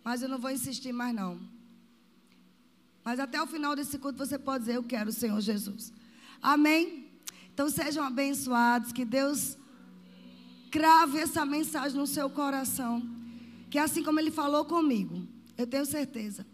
Mas 0.05 0.21
eu 0.21 0.29
não 0.29 0.39
vou 0.39 0.51
insistir 0.51 0.93
mais 0.93 1.15
não. 1.15 1.41
Mas 3.03 3.19
até 3.19 3.41
o 3.41 3.47
final 3.47 3.75
desse 3.75 3.99
culto 3.99 4.19
você 4.19 4.39
pode 4.39 4.65
dizer: 4.65 4.77
Eu 4.77 4.83
quero 4.83 5.09
o 5.09 5.13
Senhor 5.13 5.41
Jesus. 5.41 5.91
Amém? 6.43 7.09
Então 7.55 7.71
sejam 7.71 8.05
abençoados. 8.05 8.93
Que 8.93 9.07
Deus 9.07 9.57
crave 10.71 11.21
essa 11.21 11.47
mensagem 11.47 11.97
no 11.97 12.07
seu 12.07 12.29
coração. 12.29 13.03
Que 13.71 13.79
assim 13.79 14.03
como 14.03 14.21
Ele 14.21 14.31
falou 14.31 14.67
comigo, 14.67 15.27
eu 15.57 15.67
tenho 15.67 15.87
certeza 15.87 16.47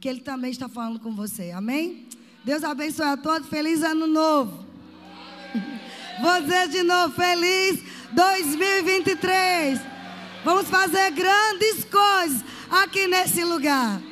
que 0.00 0.08
Ele 0.08 0.22
também 0.22 0.52
está 0.52 0.70
falando 0.70 0.98
com 0.98 1.14
você. 1.14 1.50
Amém? 1.50 2.08
Deus 2.42 2.64
abençoe 2.64 3.08
a 3.08 3.16
todos. 3.18 3.46
Feliz 3.46 3.82
ano 3.82 4.06
novo. 4.06 4.70
Dizer 6.20 6.68
de 6.68 6.82
novo, 6.82 7.14
feliz 7.14 7.80
2023. 8.12 9.80
Vamos 10.44 10.68
fazer 10.68 11.10
grandes 11.12 11.84
coisas 11.84 12.44
aqui 12.70 13.06
nesse 13.06 13.42
lugar. 13.42 14.09